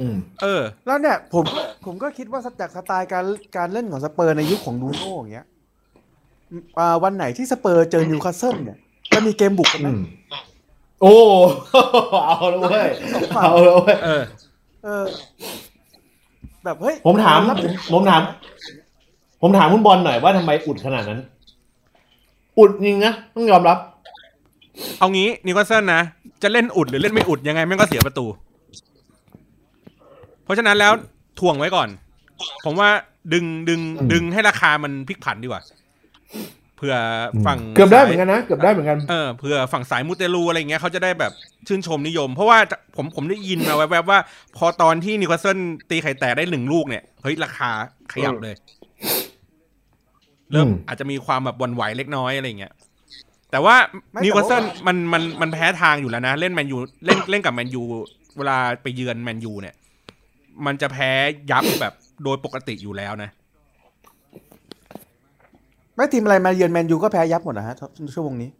[0.00, 1.44] อืม เออ แล้วเนี่ยผม
[1.84, 3.24] ผมก็คิดว่าจากสไตล์การ
[3.56, 5.46] การเล่นของสเปอร์ในยุคของนูโน่อย่างเงี้ย
[6.78, 8.78] อ่าวันไหนที่สเปอร์เจอนิวคาสเซิลเนี่ย
[9.14, 10.02] จะมีเกมบุกกันไหมอืม
[11.02, 11.14] โอ้
[12.26, 12.88] เอาแล้วเว้ย
[13.36, 14.22] เอาแล้วเว้ย เออ
[14.84, 15.04] เออ
[16.64, 17.56] แบบเฮ้ยผมถาม รับ
[17.92, 18.22] ผมถาม
[19.42, 21.20] ผมถามคุณบอลหน่อยว่าทำไมอุดขนาดนั้น
[22.58, 23.78] อุดจริงนะต้องยอมรับ
[24.98, 26.02] เอางี้นิวคาสเซิลนะ
[26.42, 28.26] จะเล่นอุดหรือเล่นไม่อุดยังไงแม่งก็เสียประตู
[30.44, 30.92] เพราะฉะนั้นแล้ว
[31.40, 31.88] ถ่วงไว้ก่อน
[32.64, 32.88] ผมว่า
[33.32, 35.62] ดึงดึงอืมดึงให้ราคามันพลิกผันดีกว่า
[36.76, 36.96] เผื่อ
[37.46, 41.32] ฝั่งเกือบได้เหมือนกันนะเกือบได้เหมือนกันเออเผื่อฝั่งสายมูเตลูอะไรเงี้ยเขาจะได้แบบ
[41.68, 42.58] ชื่นชมนิยม เพราะว่า
[42.96, 44.18] ผมผมได้ยินมาแวบๆว่า
[44.56, 45.58] พอตอนที่นิวคาสเซิล
[45.90, 47.70] ตีไข่แตกได้หนึ่งลูกเนี่ยเฮ้ยราคา
[48.12, 48.54] ขยับเลย
[50.54, 52.72] เริ่มอืมอาจจะมีความแบบหวั่นไหวเล็กน้อยอะไรเงี้ย
[53.50, 53.76] แต่ว่า
[54.24, 57.82] นิวคาสเซิลมันมันมันแพ้ทางอยู่แล้วนะ เล่นแมนยูเล่นเล่นกับแมนยู
[58.36, 59.74] เวลาไปเยือนแมนยูเนี่ย
[60.66, 61.10] มันจะแพ้
[61.50, 63.30] ยับแบบโดยปกติอยู่แล้วนะ
[65.94, 67.74] ไม่ทีมอะไรมาเยือนแมนยูก็แพ้ยับหมดนะฮะ
[68.14, 68.50] ชั่วโมงนี้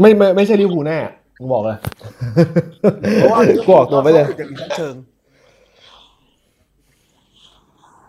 [0.00, 0.98] ไม่ไม่ไม่ใช่ลิเวอร์พูลแน่
[1.38, 1.76] ผมบอกเลย
[3.16, 4.94] เพราะว่ากูออกตัวไปเลยอย่างนี้เชิง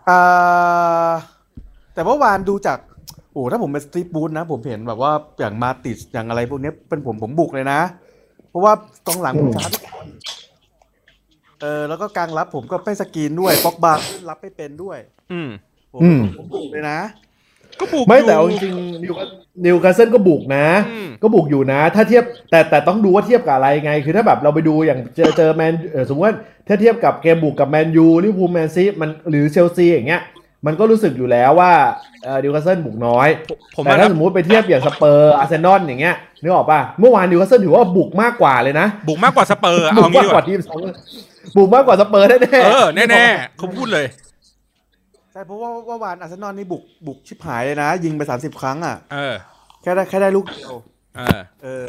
[0.08, 1.10] อ่า
[1.94, 7.80] แต่เมื่อวานดูจากโอ้ถ้าผมเป็นสตีฟบูธนะ ผมเห็นแบบว่าอย่างมาติสอย่างอะไรพวกเนี้ยเป็นผมผมบุกเลยนะ
[8.50, 8.72] เพราะว่า
[9.06, 10.06] กองหลังผมช้าทุกคน
[11.60, 14.98] เออแล้วก็กลางรับผมก็ไม่สกรีนด้วยป็อกบารับไม่เป็นด้วย
[15.32, 15.48] อืม
[15.92, 16.98] ผมอืมผมบุกเลยนะ
[17.80, 19.14] ก็ปลูกไม่อยู่แต่เอาจริงๆนิว
[19.64, 26.34] นิวคาสเซิลก็บุกนะอืมก็บุกอยู่นะ ถ้าเทียบแต่แต่ต้องดูว่าเทียบกับอะไรไง คือถ้าแบบเราไปดูอย่างเจอเจอแมนเออสมมติว่า
[26.68, 30.22] ถ้าเทียบกับเกมบุกกับแมนยูลิเวอร์พูลแมนซิมันหรือเชลซีอย่างเงี้ย
[30.66, 31.72] มันก็รู้สึกอยู่แล้วว่า
[32.24, 33.28] เออนิวคาสเซิลบุกน้อย
[33.74, 40.78] ผมแต่ว่าถ้านะสมมติไปเทียบอย่างสเปอร์อาร์เซนอลอย่างเงี้ยนึกออกป่ะเมื่อวานนิวคาสเซิลถือว่าบุกมากกว่าเลยนะ บุกมากกว่าสเปอร์อะบุเอากงี้มากดีกกว่าว่าทีมสอง
[41.56, 44.06] บุกมากกว่าสเปอร์แน่ๆเออแน่ๆเขาพูดเลย
[45.32, 49.34] ใช่เพราะว่าว่าวานอาร์เซนอลนี่บุกบุกชิบหายเลยนะ ยิงไปสามสิบครั้งอะเออ
[49.82, 50.72] แค่ได้แค่ได้ลูกเดียว
[51.16, 51.86] เออเออ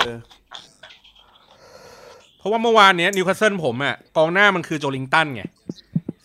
[2.38, 5.44] เพราะว่าเมื่อวานเนี้ยนิวคาสเซิลผมอะกองหน้ามันคือโจลิงตันไง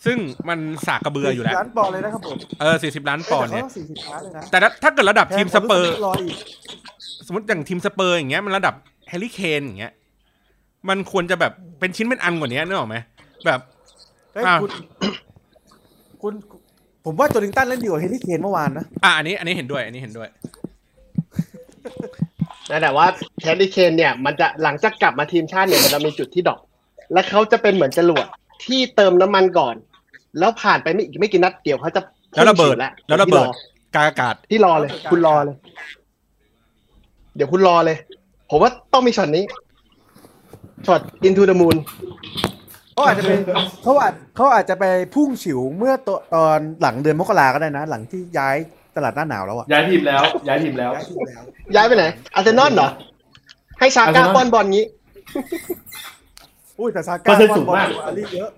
[0.05, 0.17] ซึ่ง
[0.49, 6.37] มันสากกระเบืออยู่แล้วล้านปอนด์เลยนะครับผมเออสี่สิบล้านปอนด์เนี่ยสี่สิบล้านเลยนะแต่ถ้าถ้าเกิดระดับทีมสเปอร์รออีก
[7.27, 8.75] สมมติอย่างทีมสเปอร์อย่างเงี้ยมันระดับ
[9.09, 9.93] แฮร์รี่เคนอย่างเงี้ย
[10.89, 12.97] มันควรจะแบบเป็นชิ้นเป็นอันกว่านี้นึกออกไหม
[13.45, 13.59] แบบ
[14.33, 14.71] เฮ้ยอะคุณ
[16.21, 16.33] คุณ
[17.05, 20.27] ผมว่าโจลิงตันเล่นดีกว่าแฮร์รี่เคนเมื่อวานนะอะอันนี้อันนี้เห็นด้วย อันนี้เห็นด้วย
[22.69, 23.05] นะแต่ว่า
[23.41, 26.59] แฮร์รี่เคนเนี่ย มันจะหลังจากกลับมาทีมชาติเนี่ยมันจะมีจุดที่ drop
[27.13, 28.25] และเขาจะเป็นเหมือนจรวด
[28.65, 29.75] ที่เติมน้ำมันก่อน
[30.39, 32.01] แล้วผ่านไปไม่อีกไม่กี่นัดเดี๋ยวเขาจะ
[32.35, 33.53] แล้วระเบิดพุ่งฉีแล้วแล้วระเบิดที่อ
[33.95, 35.55] กลางอากาศที่รอเลย คุณรอเลย
[37.35, 37.97] เดี๋ยวคุณรอเลย
[38.49, 39.43] ผมว่าต้องมีช็อตนี้
[40.85, 41.77] ช็อต into the moon
[42.93, 43.39] เขาอาจจะเป็น
[43.83, 48.55] เขาอาจเขาอาจจะไปพุ่งฉิวเมื่อตตอนหลังเดือนมกราก็ได้นะ หลังที่ย้าย
[48.95, 51.41] ตลาดหน้าหนาวแล้วอะย้ายทีมแล้ว ย้ายทีมแล้ว ย้ายทีมแล้ว
[51.75, 52.89] ย้ายไปไหนอาร์เซนอลเหรอ
[53.79, 54.85] ให้ชาก้าอาร์เซนอลป้อนบอลงี้
[56.79, 58.49] อุ้ยแต่ชาก้าเปอก้าร์เซ็นต์สูงมากบอลบอลอาลีเยอะ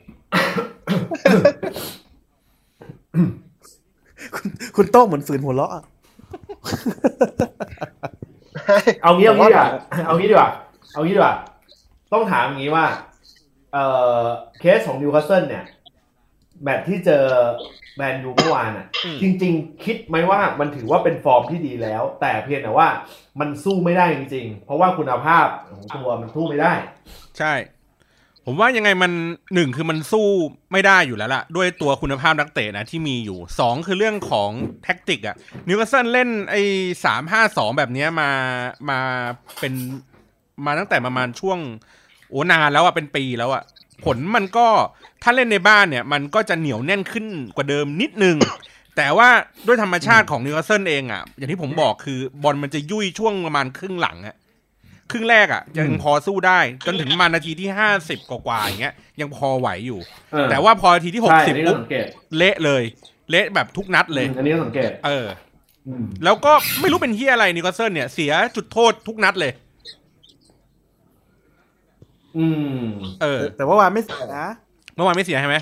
[4.35, 5.83] คุณคุณโต้งเหมือนฝืนหัวเราะอะ
[9.01, 9.69] เอางี้เอางี้ดีกว่า
[10.05, 10.49] เอางี้ดีกว่า
[10.93, 11.35] เอางี้ดีกว่า
[12.13, 12.85] ต้องถามอย่างนี้ว่า
[13.73, 13.85] เอ่
[14.19, 14.23] อ
[14.59, 15.63] เคสของนิวคาสเซิลเนี่ย
[16.63, 17.23] แมตช์ที่เจอ
[17.95, 22.87] แมนยูเมื่อวานอะอืมจริง ๆ คิดไหมว่ามันถือว่าเป็นฟอร์มที่ดีแล้ว แต่เพียงแต่ว่า
[23.39, 26.73] มันสู้ไม่ได้จริงๆ เพราะว่าคุณภาพของตัวมันสู้ไม่ได้
[27.39, 27.53] ใช่
[28.49, 29.11] ผมว่ายังไงมัน
[29.53, 30.27] หนึ่งคือมันสู้
[30.71, 34.49] ไม่ได้อยู่แล้วล่ะ ด้วยตัวคุณภาพนักเตะนะที่มีอยู่สองคือเรื่องของ
[34.83, 35.35] แท็กติกอะ
[35.67, 36.61] นิวคาสเซิลเล่นไอ้
[37.05, 38.29] สามห้าสองแบบนี้มา
[38.89, 38.99] มา
[39.59, 39.73] เป็น
[40.65, 41.59] มาตั้งแต่ประมาณช่วง
[42.29, 43.63] โอ้นานแล้วอะเป็นปีแล้วอะ
[44.05, 44.67] ผลมันก็
[45.23, 48.37] ถ้าเล่นในบ้านเนี่ย มันก็จะเหนียวแน่นขึ้นกว่าเดิมนิดนึง
[48.97, 49.29] แต่ว่า
[49.67, 54.35] ด้วยธรรมชาติของนิวคาสเซิลเองอะอย่างที่ผมบอกคือบอลมันจะยุ่ยช่วงประมาณครึ่งหลังอะ
[55.11, 59.99] ครึ่งแรกอะยังพอสู้ได้ จนถึงประมาณนาทีที่ห้าสิบกว่าๆอย่างเงี้ยยังพอไหวอยู่
[60.33, 62.05] เออแต่ว่าพอนาทีที่หกสิบใช่สิอับนนี้ก็ปุ๊บสังเกต
[62.37, 62.83] เละเลย
[63.29, 65.27] เละแบบทุกนัดเลยอืมอันนี้ก็สังเกต เออ
[65.87, 69.51] อืมแล้วก็ไม่รู้เป็นที่อะไรนิวคาสเซิลเนี่ยเสียจุดโทษทุกนัดเลย
[72.37, 72.45] อื
[72.79, 72.81] ม
[73.21, 74.45] เออ แต่ว่าวานไม่เสียนะ
[74.95, 75.57] เมื่อวานไม่เสียใช่ไหม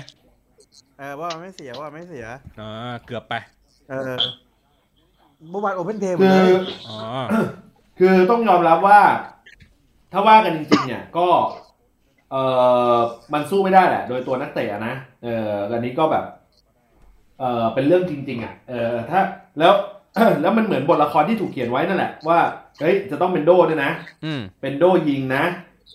[0.98, 2.26] เออว่าวานไม่เสียว่าวานไม่เสีย
[2.60, 2.70] อ่า
[3.06, 3.34] เกือบไป
[3.90, 4.14] เออ
[5.50, 6.50] เมื่อวาน open game คือ
[6.88, 6.98] อ๋อ
[7.98, 9.00] คือต้องยอมรับว่า
[10.18, 11.26] ถ้าว่ากันจริงๆเนี่ยก็
[12.30, 12.36] เอ
[12.96, 12.98] อ
[13.32, 16.24] มันสู้ไม่ได้แหละ โดยตัวนักเตะอะนะเอออันนี้ก็แบบ
[17.38, 19.20] เออเป็นเรื่องจริง ๆ อะเออถ้า
[19.58, 19.72] แล้ว
[20.42, 22.38] แล้วมันเหมือนบทละครที่ถูกเขียนไว้นั่นแหละว่า
[22.80, 23.90] เฮ้ยจะต้องเป็นโด้ด้วยนะ
[24.24, 25.44] อืมเป็นโด้ยิงนะ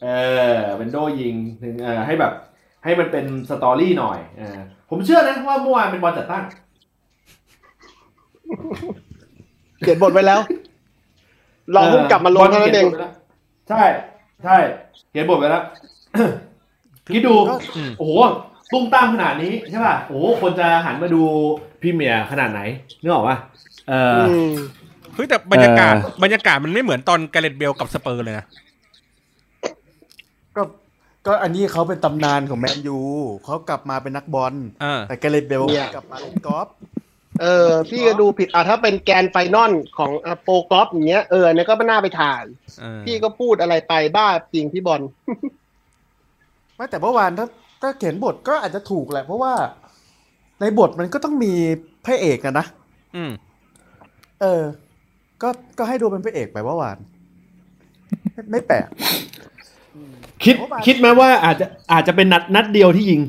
[0.03, 0.09] เอ
[0.55, 2.33] อเป็นโด้ยิงถึงเออให้แบบ
[2.83, 6.43] ให้มันเป็น story หน่อยเออผมเชื่อนะว่าเมื่อวานเป็นบอลจัดตั้ง
[9.79, 10.39] เขียนบทไว้แล้ว
[11.75, 12.87] รอพุ่มกลับมาลงเท่านั้นเอง
[13.69, 13.83] ใช่
[14.43, 14.57] ใช่
[15.09, 15.63] เขียนบทไว้แล้ว
[17.13, 18.11] คิดดูก็อืมโอ้โห
[18.71, 21.21] ตูมตามขนาดนี้ใช่ป่ะ โอ้โห คนจะหันมาดู
[21.81, 22.61] พรีเมียร์ขนาดไหน
[23.01, 23.37] นึกออกป่ะ
[23.89, 24.53] เออออืม
[25.13, 28.45] เฮ้ยแต่บรรยากาศเออบรรยากาศมันไม่เหมือนตอนแกเร็ธเบลกับสเปอร์เลยนะ
[30.55, 30.61] ก็
[31.27, 32.97] ก็อันนี้เขาเป็นตำนานของแมนยู
[33.45, 36.67] เขากลับมาเป็นนักบอลอ่าแต่แกเร็ธ เบลเนี่ยกลับมาเล่นกอล์ฟ
[37.41, 42.43] เออพี่ก็ดูผิดอะถ้าเป็น grand final ของอะโปรกอล์ฟอย่างเงี้ยเออเนี่ยก็ไม่น่าไปถ่าย
[42.79, 45.01] เออพี่ก็พูดอะไรไปบ้าจริงพี่บอล
[46.75, 47.47] ไม่แต่เมื่อวานถ้า
[47.81, 49.53] ถ้าเขียนบทก็อาจจะถูกแหละ เพราะว่า
[50.59, 51.53] ในบทมันก็ต้องมี
[52.05, 52.65] พระเอกอะนะ
[53.15, 53.31] อืม
[54.41, 54.63] เออ
[55.41, 56.97] ก็ก็ให้ดูเป็นพระเอกไปเมื่อวาน
[58.33, 58.87] ไม่ไม่แปลก
[60.43, 63.21] คิดเพราะว่าคิดไหมว่าอาจจะอาจจะเป็นนัดนัดเดียวที่ยิง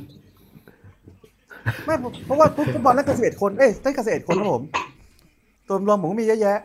[1.87, 1.95] ไม่
[2.27, 4.63] เพราะว่าฟุตบอลเล่นกันสิบเอ็ดคน เอ้ยเล่นกันสิบเอ็ดคนครับผม
[5.69, 6.59] ตัวรวมผมก็มีเยอะแยะ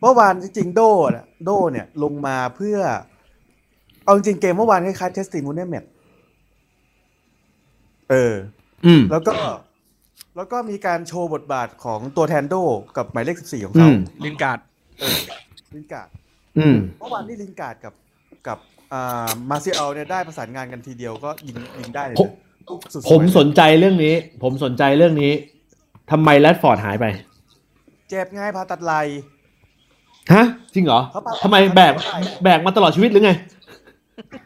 [0.00, 2.78] เมื่อวานจริงๆโดน่ะโดเนี่ย ลงมาเพื่อ
[4.04, 5.84] เอาจริงๆเกมเมื่อวานคล้ายๆเทสติมูเนเมต
[8.10, 8.34] เออ
[8.86, 9.34] อืม แล้วก็
[10.36, 12.54] แล้วก็มีการโชว์บทบาทของตัวแทนโด้
[12.96, 13.88] กับหมายเลขสิบสี่ของเขา
[14.24, 14.58] ลินการ์ด
[15.74, 16.08] ลินการ์ด
[16.58, 17.94] อืมเมื่อวานนี่ลินการ์ดกับ
[18.46, 18.58] กับ
[18.92, 22.16] อ่า มาร์กซิยาลเนี่ยได้ประสานงานกันทีเดียวก็ยิงยิงได้เลย
[22.68, 25.32] ผมนะสุดๆผมสนใจเรื่องนี้ ผมสนใจเรื่องนี้
[26.10, 27.06] ทำไมแรดฟอร์ดหายไป
[28.10, 28.92] เจ็บไงผ่าตัดไหล่
[30.32, 31.92] ฮะ จริงเหรอเขาปะทำไมแบก
[32.44, 33.32] แบกมาตลอดชีวิตหรือไง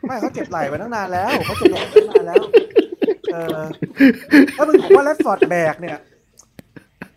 [0.06, 2.42] ไม่เขาเจ็บไหล่ไปตั้งนานแล้วเขาเจ็บไหล่ไปตั้งนานแล้ว
[3.32, 3.58] เออ
[4.56, 5.98] ถ้ามึงบอกว่าแรดฟอร์ดแบกเนี่ย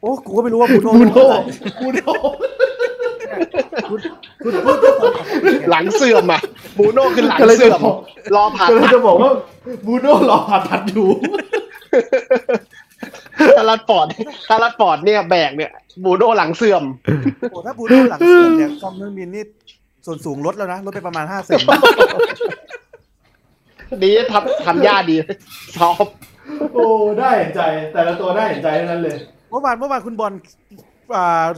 [0.01, 1.37] โอ้กูก็ไม่รู้ว่าบูโน่บูโน่เป็นอะไร
[1.81, 2.13] บูโน่
[3.89, 3.99] คุณ
[4.43, 5.13] คุณพูดด้วยความ
[5.69, 6.41] หลังเสื่อมอะ
[6.77, 7.97] บูโน่คือหลังก็เลยจะเสื่อมบอก
[8.35, 9.31] รอผ่าก็เลยตัดจะบอกว่า
[9.85, 11.07] บูโน่รอผ่าตัดอยู่
[13.57, 14.07] ถ้ารัดฟอร์ด
[14.49, 15.71] ถ้ารัดฟอร์ดเนี่ยแบกเนี่ย
[16.03, 16.83] บูโน่หลังเสื่อม
[17.51, 19.43] โอ้ถ้าบูโน่หลังเสื่อมเนี่ยฟอร์มเนอร์มินนี่
[20.05, 21.61] ส่วนสูงลดแล้วนะลดไปประมาณห้าเซน
[24.03, 25.15] ดีทำทำยาดี
[25.77, 26.05] ชอบ
[26.73, 26.85] โอ้
[27.19, 27.61] ได้เห็นใจ
[27.93, 29.15] แต่ละตัวได้เห็นใจทั้งนั้นเลย
[29.49, 30.91] เมื่อวานเมื่อวานคุณบอลอ่า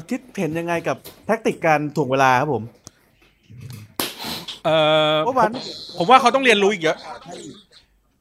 [0.09, 2.63] คิดเห็นยังไงกับแท็กติกการถ่วงเวลาครับผม
[4.65, 4.77] เอ่
[5.13, 5.51] อเมื่อวาน
[5.97, 6.97] ผมว่าเขาต้องเรียนรู้อีกเยอะ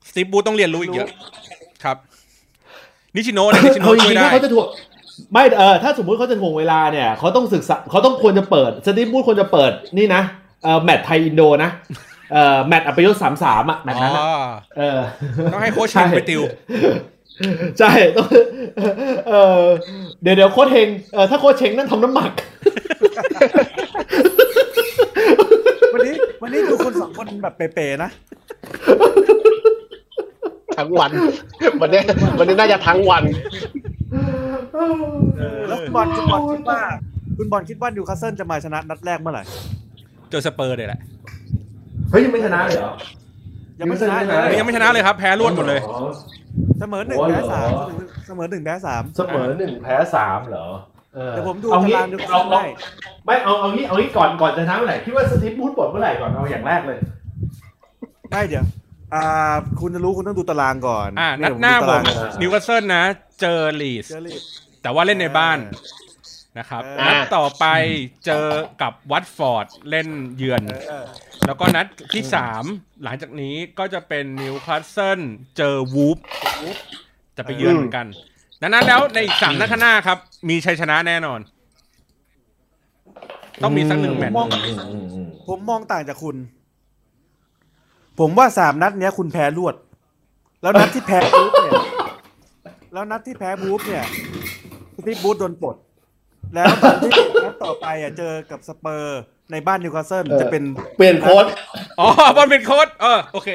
[0.08, 1.08] สตีฟบูธต้องเรียนรู้อีกเยอะ
[1.84, 1.96] ครับ
[3.14, 4.66] นิชิโนะเนี่ยนิชิเอาโนะจช่วริยงๆได้ถ้าเขาจะถ่วง
[5.32, 10.22] ไม่เออถ้าสมมุติเขาจะถ่วงเวลาเนี่ยเขาต้องศึกษาเขาต้องควรจะเปิดสตีฟบูธควรจะเปิดนี่นะ
[10.64, 11.70] เออแมตช์ไทยอินโดนะ
[12.32, 14.32] เออแมตช์อัปยศสามสามอะแมตช์นั้นอะอ๋อ
[14.76, 14.98] เออ
[15.52, 16.40] ต้องให้โค้ชเชงไปติว
[17.78, 18.28] ใช่ต้อง
[19.28, 19.64] เออ
[20.22, 22.32] เดี๋ยวเดี๋ยวโค้ชเฮงเออถ้าโค้ชเชงนั่นทำน้ำหมัก
[25.92, 28.10] วันนี้วันนี้ดูคนสองคนแบบเป๋ๆนะ
[30.78, 31.10] ทั้งวัน
[31.80, 32.00] วันนี้
[32.38, 33.22] วันนี้น่าจะทั้งวัน
[35.68, 36.80] แล้วคุณบอลคุณบอลคิดว่า
[37.38, 39.42] คุณบอลคิดว่านิวคาสเซิลจะมาชนะนัดแรกเมื่อไหร่
[40.30, 41.00] เจอสเปอร์เลยแหละ
[42.10, 42.92] เฮ้ยยังไม่ชนะเลยเหรอ
[43.80, 45.80] ยังไม่ชนะยังไม่ชเลนะยยังไม่ชนะเลยครับแพ้รวดหมดเลย
[46.78, 47.70] เสมอหนึ่งแพ้สาม
[48.26, 50.66] เสมอหนึ่งแพ้สามเสมอหนึ่งแพ้สามเหรอ
[51.16, 52.62] ออเดี๋ยวผมดูเอางี้ตารางนิวคาสเอาเซิลเอาได้
[53.26, 56.98] ไม่เอาเอางี้เอางี้ก่อนก่อนจะทั้งเมื่อไหร่คิดว่าสตีฟบูธปลดเมื่อไหร่ก่อนเอาอย่างแรกเลย
[58.30, 58.64] ไม่เดี๋ยว
[59.14, 59.24] อ่า
[59.80, 62.02] คุณจะรู้คุณต้องดูตารางก่อนอ่าเยนัดหน้าดูผตรมงก่อน
[62.40, 63.02] นิวคาสเซิลนะ
[63.40, 64.36] เจอลีดส์เจอลีดส์
[64.82, 65.58] แต่ว่าเล่นในบ้าน
[66.58, 67.64] นะครับเออนัดต่อไป
[68.26, 68.46] เจอ
[68.82, 71.06] กับวัตฟอร์ดเล่นเยือนเออ
[71.46, 72.64] แล้วก็นัดที่สาม
[73.02, 75.20] หลังจากนี้ก็จะเป็นนิวคาสเซิล
[75.56, 76.18] เจอวูล์ฟ
[77.36, 78.06] จะไปเยือนเหมือนกัน
[78.62, 81.40] ดังนั้นแล้วในอีกสามนัดข้างหน้าครับ มีชัยชนะแน่นอน
[83.62, 84.48] ต้องมีสักหนึ่งแมตช์มอง
[85.48, 86.36] ผมมองต่างจากคุณ
[88.18, 89.74] ผมว่าสามนัดเนี้ยคุณแพ้รวด
[90.62, 91.72] แล้วนัดที่แพ้วูล์ฟเนี่ย
[92.92, 94.04] แล้วนัดที่แพ้วูล์ฟเนี่ย
[94.96, 95.76] สตีฟ บรูซโดนปลด
[96.54, 99.20] แล้วตอนที่นัดต่อไปอะเจอกับสเปอร์
[99.52, 100.62] ในบ้านนิวคาสเซิลเออจะเป็น
[100.96, 101.44] เปลี่ยนโค้ช
[102.00, 103.48] อ๋อบอลเป็นโค้ชเออโอเค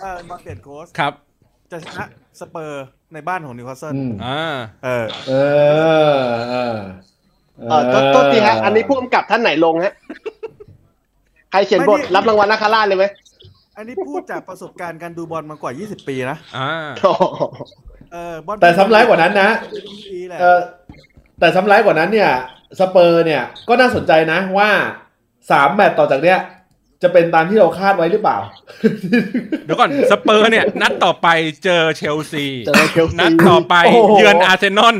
[0.00, 1.12] เออมาเปลี่ยนโค้ชครับ
[1.70, 2.04] จะชนะ
[2.40, 4.40] สเปอร์ในบ้านของนิวคาสเซิลอืมอ่า
[4.84, 5.32] เออเอ
[6.10, 6.16] อ
[6.50, 6.76] เออ
[7.58, 9.94] เออโทษโทษทีฮะอันนี้ผู้กำกับท่านไหนลงฮะ
[11.50, 13.04] ใครเขียนบทไม่นี่รับรางวัลนาคราชเลยไหม
[13.76, 16.70] อันนี้พูดจากประสบการณ์การดูบอลมากว่า 20 ปีนะอ่า
[17.02, 17.24] โอ้โห
[18.12, 19.48] เออบอลแต่ซ้ำร้ายกว่านั้นนะ
[20.12, 20.20] ปี
[21.38, 22.30] แหละเออแต่ซ้ำร้ายกว่านั้นเนี่ย
[22.80, 24.70] สเปอร์เนี่ยก็น่าสนใจนะว่า
[25.50, 26.38] สามแมตช์ต่อจากเนี้ย
[27.02, 28.38] จะเป็นตามที่เราคาดไว้หรือเปล่า
[29.64, 31.28] เดี๋ยวก่อนสเปอร์เนี่ย นัดต่อไป
[31.64, 34.96] เจอเชลซีเจอเชลซีนัดต่อไปโอ้โหเยือนอาร์เซนอล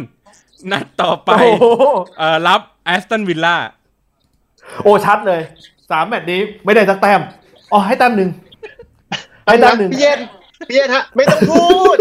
[0.73, 1.67] นัดต่อไปโอ้โห
[2.19, 3.57] เอ่อรับแอสตันวิลล่า
[4.83, 5.41] โอ้ชัดเลย
[5.91, 7.21] สามแมตช์นี้ไม่ได้สักแต้ม
[7.73, 8.31] อ๋อให้แต้มหนึ่ง
[9.47, 10.21] ให้แต้มหนึ่งพี่เย็น
[10.69, 11.97] พี่เย็นฮะ ไม่ต้องพูด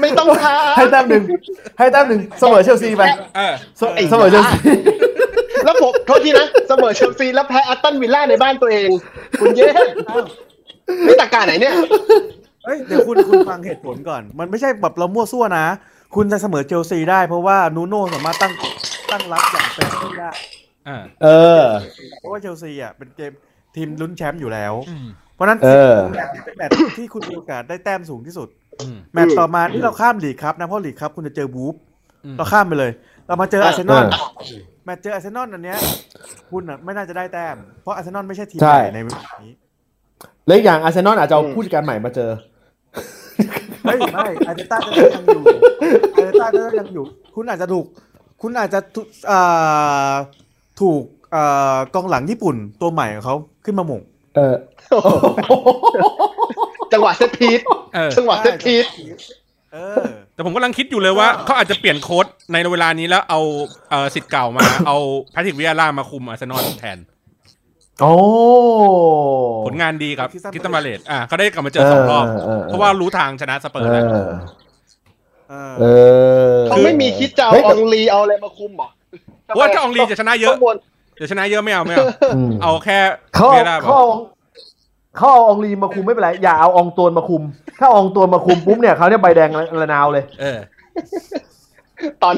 [0.00, 1.22] ไม่ต้องท้าให้แต้มหนึ่ง
[1.78, 3.02] ให้แต้มหนึ่งเสมอเชลซีไป
[3.36, 4.56] เออเสเสมอเชลซี
[5.64, 8.88] แล้วผมโทษทีนะเสมอเชลซีแล้วแพ้แอสตันวิลล่าในบ้านตัวเอง
[9.40, 9.74] คุณเย็น
[11.06, 11.74] นี่ตากาไหนเนี่ย
[12.64, 15.66] เฮ้ยเดี๋ยวคุณคุณฟังเหตุผลก่อน มันไม่ใช่แบบเรามั่วซั่วนะ
[16.14, 18.52] คุณจะเสมอเชลซีได้เพราะว่านูโน่สามารถตั้ง
[19.10, 20.30] ตั้งรับอย่างเป็นที่ได้
[20.88, 21.28] อ่าเอ
[21.60, 21.64] อ
[22.18, 23.32] เพราะว่าเชลซีอะเป็นเกม
[23.76, 28.69] ทีมลุ้นแชมป์อยู่แล้วอืมเพราะฉะนั้นเออแมตช์นี้เป็นแมตช์ที่คุณมีโอกาสได้แต้มสูงที่สุดอืม
[29.12, 31.74] แมตช์ต่อมาที่เราข้ามลีกคัพนะเพราะลีกคัพคุณจะเจอวูล์ฟ
[32.24, 32.90] อืมเราข้ามไปเลย
[33.26, 35.78] เรามาเจออาร์เซนอลเออแมตช์เจออาร์เซนอลอันเนี้ย
[36.50, 39.52] คุณอะไม่น่าจะได้แต้ม เพราะอาร์เซนอลไม่ใช่ทีมใช่ใหญ่ในเวลานี้
[40.46, 42.30] และอีกอย่างอาร์เซนอลอาจจะเอาผู้จัดการใหม่มาเจอ
[43.84, 45.42] เฮ้ยไม่อาร์เตต้าจะยังอยู่
[46.14, 47.04] อาร์เตต้าจะยังอยู่
[47.34, 47.84] คุณอาจจะถูก
[48.42, 50.12] คุณอาจจะถูกอ่า
[50.80, 51.02] ถูก
[51.34, 54.02] อ่ากองหลังญี่ปุ่นตัวใหม่ของเขาขึ้นมาโหม่ง
[54.36, 54.54] เออ
[56.92, 57.60] จังหวะ set piece
[57.94, 58.86] เออจังหวะ set piece
[59.72, 63.40] เออแต่ผมกำลังคิดอยู่เลยว่าเขาอาจจะเปลี่ยนโค้ชในเวลานี้แล้วเอา
[63.90, 64.96] เอ่อศิษย์เก่ามา เอา
[65.30, 66.98] แพทริกวิเอร่ามาคุมอาร์เซนอลแทน
[68.02, 68.14] โอ้
[69.66, 75.84] ผลงานดีครับ Crystal คิสตันมาเลตอะเขาได้กลับมาเจอสองรอบเออเออเพราะว่ารู้ทางชนะสเปอเอร์แล้วอเออเอ
[76.56, 78.88] อเขาไม่มีคิดจะเอาเฮ้ยอแต่องลีเอาอะไรมาคุมเหรอ
[79.44, 80.76] เพราะว่าถ้าอองลีจะชนะเยอะข้างบน
[81.20, 82.98] จะชนะเยอะไม่เอาไม่เอาอืมเอาแค่
[83.34, 83.90] เขาวิเอายาล่าเขา
[85.16, 87.42] เอาเขาเอาอองลีมาคุมไม่เป็นไรอย่าเอาอองตวนมาคุม
[87.80, 90.58] ถ้าอองตวนมาคุมปุ๊บเนี่ยเขาเนี่ยใบแดงระนาวเลย เออ
[92.22, 92.34] ตอน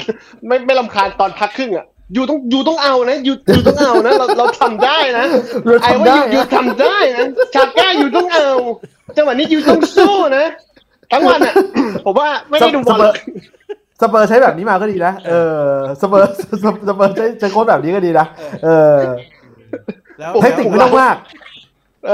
[0.47, 5.25] ไม่ไม่ลำคาญตอนพักครึ่งอะอยู่ต้องอยู่ต้องเอานะอยู่อยู่ต้องเอานะ เราเราทำได้นะ
[5.65, 8.47] เราไอ้ทำว่าได้อยู่อยู่นะทำได้นะชาก้าอยู่ต้องเอา
[9.17, 10.45] จังหวะนี้อยู่ต้องสู้นะ
[11.11, 11.55] ทั้งวันอะ
[12.05, 13.15] ผมว่าไม่ได้ดูบอลสเปอร์
[14.01, 15.67] สเปอร์ใช้แบบนี้มาก็ดีนะ เออ
[16.01, 18.25] สเปอร์สเปอร์สเปอร์ใช้ใช้โค้ชแบบนี้ก็ดีนะ
[18.63, 18.97] เออ
[20.19, 21.15] แล้วเทคนิคไม่ต้องมาก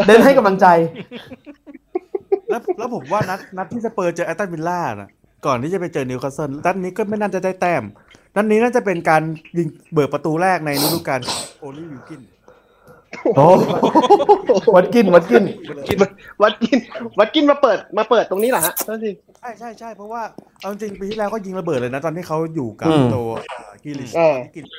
[0.08, 0.68] เน้นให้กำลังใจ
[2.50, 5.10] แล้วแล้วผมว่านัดนัดที่สเปอร์เจอแอสตันวิลล่าน่ะ
[5.46, 7.84] ก่อนที่จะไปเจอนิวคาสเซิลนัดนี้ก็ไม่น่าจะได้แต้ม
[8.36, 9.22] นัดนี้น่าจะเป็นการ
[9.58, 11.20] ยิงเบิกประตูแรกในฤดูกาล
[11.60, 12.22] โอลลี่วัตกินส์
[13.38, 13.48] โอ้
[14.76, 15.44] วัตกินส์วัตกินส์
[16.42, 16.78] วัตกินส์
[17.20, 20.22] วัตกินส์มาเปิดมาเปิดตรงนี้เหรอฮะนั่นสิใช่ใช่ใช่เพราะว่า
[20.60, 23.30] เอาจริงปีที่แล้วก็ยิงระเบิดเลยนะ ตอนที่เขาอยู่กับอืมตัว
[23.84, 24.74] กรีลิชเออกรีลิช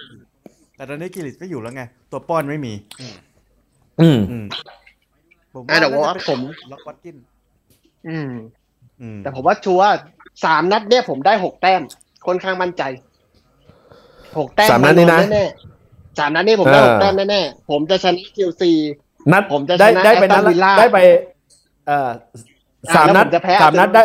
[0.77, 2.73] แต่ตอนนี้กรีลิชไม่อยู่แล้วไง ตัวป้อนไม่มี
[4.01, 4.44] อืมอืม
[5.55, 6.41] ผมอะเดี๋ยวว่าน่าจะเป็นผม
[6.73, 7.16] ล็อกวัตกินส์
[8.09, 8.31] อืม
[9.01, 9.89] อืมแต่ผมว่าชัวร์
[10.45, 11.83] สามนัดเนี่ยผมได้หกแต้ม
[12.27, 12.83] ค่อนข้างมั่นใจ
[14.39, 18.73] หกแต้มสามนัดนี่นะแน่ๆสามนัดนี่ผมได้เออหกแต้มแน่ๆผมจะชนะเชลซี
[19.33, 20.99] นัดผมจะได้ชนะได้ไปนัด Aston Villa ได้ไป
[21.87, 22.11] เอ่อ
[22.97, 24.05] สามแล้วนัดผมจะแพ้สามนัด Arsenal ได้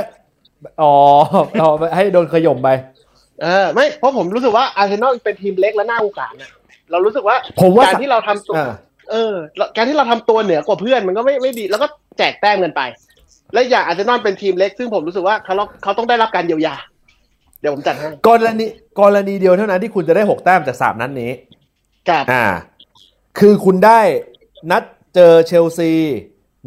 [0.82, 0.94] อ๋อ
[1.60, 2.70] เราให้โดนขย่มไป
[3.42, 6.50] เออ ไม่เพราะผมรู้สึกว่าอาร์เซนอลเป็นทีมเล็กและน่าสงสารนะ
[6.92, 8.74] เรารู้สึกว่าผมว่าการที่เราทำตัวอ่า
[9.12, 11.88] เออแล้วการที่เราทำตัวเหนือกว่าเพื่อนมันก็ไม่ไม่ดี แล้วก็
[12.18, 12.82] แจกแต้มกันไป
[13.54, 16.76] และอย่างอาร์เซนอลเป็นทีมเล็ก ซึ่งผมรู้สึกว่าเขาเขาต้องได้รับการเยียวยา
[17.62, 18.66] เดี๋ยวผมจัดให้กรณี
[19.00, 21.32] กรณีเดียวเท่านั้นที่คุณจะได้หกแต้มจากสามนัดนี้
[22.10, 22.46] กับอ่า
[23.40, 24.00] คือคุณได้
[24.72, 24.84] นัด
[25.16, 25.92] เจอเชลซี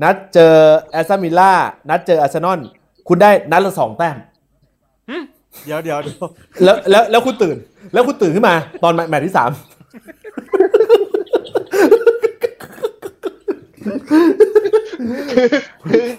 [0.02, 0.54] นัดเจอ
[0.92, 1.52] แอสตันวิลล่า
[1.90, 2.60] นัดเจออาร์เซนอล
[3.08, 4.16] คุณได้นัดละสองแต้ม
[5.64, 6.26] เดี๋ยวเดี๋ยวเดี๋ยว
[6.64, 7.56] แล้วแล้วแล้วคุณตื่น
[7.92, 9.50] แล้วคุณตื่นขึ้นมา ตอนแมตช์ที่สาม
[10.52, 11.07] คือ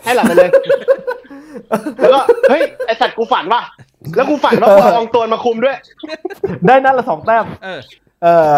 [0.03, 0.49] ให้หลับไปเลย
[1.99, 3.61] แล้วก็เฮ้ยไอสัตว์กูฝันว่ะ
[4.15, 5.77] แล้วกูฝันว่ากูเอาอองตวนมาคุมด้วย
[6.67, 7.79] ได้นัดละสองแต้ม เออ
[8.23, 8.55] เออ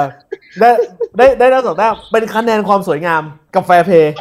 [0.59, 0.69] ได้
[1.17, 3.23] ได้ได้นัดสองแต้มเป็นคะแนนความสวยงาม
[3.55, 4.13] กับแฟร์เพย์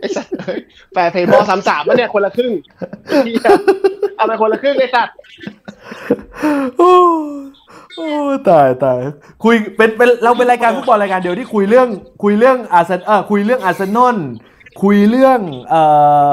[0.00, 0.60] ไอสัตว์เฮ้ย
[0.92, 2.52] แฟร์เพย์บอลสามสามเนี่ยคนละครึ่ง
[3.24, 3.50] เหี้ย
[4.16, 5.14] เอาไปคนละครึ่งไอสัตว์
[6.78, 6.92] โอ้
[8.48, 9.00] ตายตาย
[9.44, 11.88] คุยเป็นเป็นเราเป็นรายการฟุตบอลรายการเดียวที่คุยเรื่อง
[12.22, 14.16] คุยเรื่องอาร์เซนเออคุยเรื่องอาร์เซนอล
[14.82, 15.82] คุยเรื่องเอ่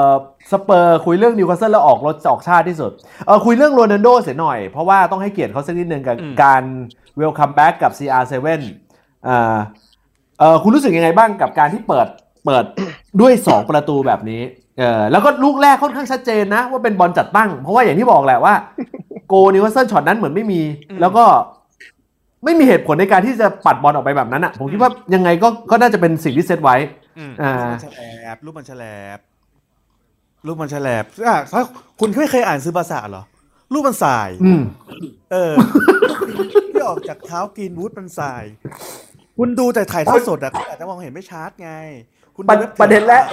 [0.08, 0.10] อ
[0.52, 2.92] สเปอร์คุยเรื่องนิวคาสเซิลแล้วออกรสออกชาติที่สุด
[3.26, 6.62] เออคุยเรื่องโรนัลโดเสียหน่อย เพราะว่าต้องให้เกียรติเขาสักนิดนึงกับอืมการ
[7.16, 8.36] welcome back กับ CR7
[9.28, 9.56] อ่า
[10.38, 12.08] เออคุณรู้สึกยังไงบ้างกับการที่เปิด
[12.44, 12.64] เปิด
[13.20, 14.42] ด้วย 2 ประตูแบบนี้
[14.80, 18.54] เออแล้วก็ลูกแรกค่อนข้างชัดเจนนะ ว่าเป็นบอลจัดตั้ง เพราะว่าอย่างที่บอกแหละว่า
[19.28, 20.60] โกลนิวคาสเซิลช็อตนั้นเหมือนไม่มี
[21.00, 21.24] แล้วก็
[22.44, 26.76] ไม่มีเหตุผลในการที่จะปัดบอลออกไปแบบนั้นอะ ผมคิดว่ายังไงก็ก็น่าจะเป็นสิ่งที่เซตไว้
[27.18, 28.00] อืมอ่ามันแฉล
[28.34, 28.84] บลูกมันแฉล
[29.16, 29.18] บ
[30.46, 31.62] ลูกมันแฉลบอะถ้า
[32.00, 33.22] คุณไม่เคยอ่านซื้อภาษาเหรอ
[33.72, 34.62] ลูกมันส่ายอืม
[35.32, 35.54] เออ
[36.72, 38.44] ที่ออกจากเท้ากรีนวูดมันส่าย
[39.38, 41.72] คุณดูแต่ถ่ายทอดสดอะคุณอาจจะมองเห็นไม่ชัดไง
[42.36, 43.24] คุณประดูว็บประเด็นแรก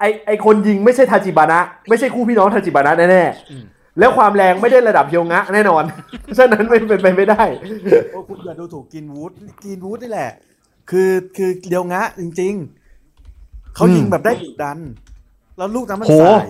[0.00, 5.84] ไอ้ไอไอคนยิงไม่ใช่ทาจิบานะ ไม่ใช่คู่พี่น้องทาจิบานะแน่ๆแล้วความแรงไม่ได้ระดับเฮียวงะแน่นอน
[6.38, 7.42] ฉะนั้นไม่เป็นไปไม่ได้
[8.12, 9.32] โอ้คุณอย่าดูถูกกรีนวูด
[9.62, 10.30] กรีนวูดนี่แหละ
[10.90, 12.54] คือคือเดียวงะจริง
[13.10, 14.78] ๆเขายิงแบบได้ดุดัน
[15.56, 16.48] แล้วลูกนั้นมันโหสาย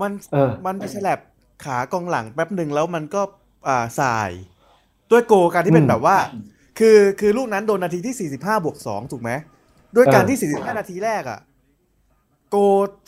[0.00, 1.18] มันเออมันไปฉลับ
[1.64, 3.22] ขากองหลังแป๊บหนึ่งแล้วมันก็
[3.68, 4.30] อ่าสาย
[5.10, 6.16] ด้วยโกการที่เป็นแบบว่า
[6.78, 9.30] คือคือลูกนั้นโดนนาทีที่ 45บวก2ถูกไหม
[9.96, 11.38] ด้วยการที่ 45 นาทีแรกอะ
[12.48, 12.56] โกล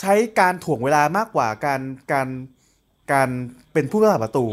[0.01, 1.81] ใช้การถ่วงเวลามากกว่าการ
[2.13, 2.29] การ
[3.13, 3.29] การ
[3.73, 4.47] เป็นผู้รักษาประตู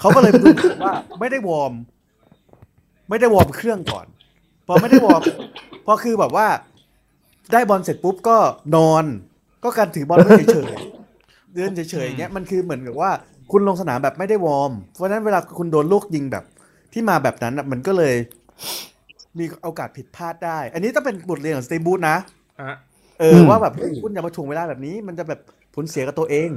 [0.00, 1.72] เขาก็เลยดูเหมือนว่าไม่ได้วอร์ม
[3.08, 4.06] ไม่ได้วอร์มเครื่องก่อน
[4.66, 5.22] พอไม่ได้วอร์ม
[5.86, 6.46] พอคือแบบว่า
[7.52, 8.38] ได้บอลเสร็จปุ๊บก็
[8.76, 9.04] นอน
[9.64, 10.18] ก็การถือบอล
[10.52, 13.10] เฉยๆเดินเฉยๆอย่างเงี้ยมันคือเหมือนกับว่า
[13.52, 16.44] คุณลงสนามแบบไม่ได้วอร์ม เพราะนั้นเวลาคุณโดนลูกยิงแบบ
[16.92, 18.14] ที่มาแบบนั้นมันก็เลย
[19.38, 22.16] มีโอกาสผิดพลาดได้ อันนี้ต้องเป็นบทเรียนของสตีบูธนะ
[22.60, 22.76] อะ
[23.18, 25.40] เออว่าแบบเฮ้ยคุณอย่ามาถ่วงเวลาแบบนี้ มันจะแบบ
[25.74, 26.50] ผลเสียกับตัวเอง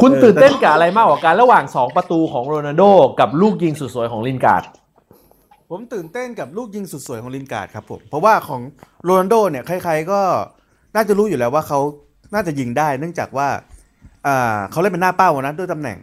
[0.00, 2.82] คุณเออตื่นเต้นกับอะไรมากกว่ากันระหว่าง2ประตูของโรนัลโด
[3.20, 4.64] กับลูกยิงสุดสวยของลินการ์ด
[5.70, 8.60] ผมตื่นเต้นกับลูกยิงสุดสวยของลินการ์ดครับผมเพราะว่าของ
[9.04, 10.20] โรนัลโดเนี่ยใครๆก็
[10.94, 11.80] น่าจะรู้อยู่แล้วว่าเขา
[12.34, 13.48] น่าจะยิงได้ เนื่องจากว่า
[14.26, 15.98] อ่าเขาเล่นเป็นหน้าเป้านะด้วยตำแหน่ง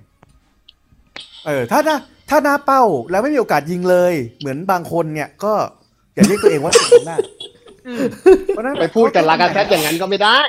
[1.46, 1.98] เออ ถ้าหน้า
[2.30, 5.54] ถ้าหน้าเป้าแล้วไม่มีโอกาสยิงเลย เหมือนบางคนเนี่ย ก็
[6.14, 7.18] อย่าเรียกตัวเองว่าเป็นหน้า
[8.48, 10.40] เพราะฉะนั้นไปพูดกับลากาเซตอย่างนั้นก็ไม่ได้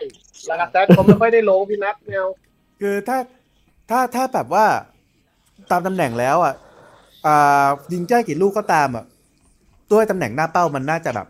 [0.51, 2.27] ลากาเซตเขาไม่ค่อยได้ลงพี่นัทแนว
[2.81, 3.19] คือถ้า
[3.91, 4.67] ถ้าถ้าแบบว่า
[5.71, 6.55] ตามตำแหน่งแล้วอะ
[7.27, 9.05] อ่ายิงแจ้กี่ลูกก็ตามอะ
[9.93, 11.29] ด้วยตำแหน่งหน้าเป้ามันน่าจะแบบ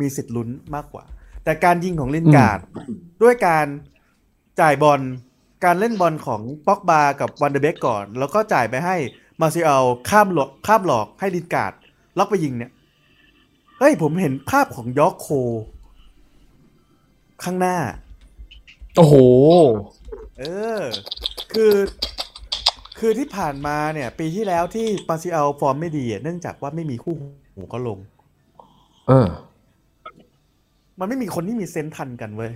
[0.00, 1.04] มีสิทธิ์ลุ้นมากกว่า
[1.44, 2.58] แต่การยิงของลินการ์ด
[3.22, 3.66] ด้วยการ
[4.60, 5.00] จ่ายบอล
[5.64, 8.96] การเล่นบอลของป็อกบากับวันเดอร์เบกก่อน แล้วก็จ่ายไปให้
[9.40, 11.72] มาร์กซิยาลข้ามหลอกข้ามหลอกให้ลินการ์ด
[12.18, 12.70] ล็อกไปยิงเนี่ย
[13.78, 15.28] เฮ้ยผมเห็นภาพของยอร์คโคล
[17.44, 17.76] ข้างหน้า
[18.96, 19.14] โอ้โห
[20.38, 20.44] เอ
[20.80, 20.82] อ
[21.52, 21.74] คือ
[22.98, 27.14] คือที่ผ่านมาเนี่ย ปีที่แล้วที่มาร์กซิยาลฟอร์มไม่ดีอะเนื่องจากว่าไม่มีคู่
[27.54, 27.98] หูก็ลง
[29.08, 29.28] เออ
[30.98, 32.52] มันไม่มีคนที่มี sense ทันกันเว้ย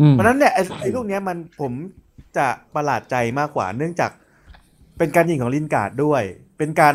[0.00, 1.72] อืมเพราะฉะนั้นเนี่ยไอ้ไอ้ลูกเนี้ยมันผม
[2.36, 4.10] จะประหลาดใจมากกว่า เนื่องจาก
[4.98, 6.22] เป็นการยิงของลินการ์ดด้วย
[6.58, 6.94] เป็นการ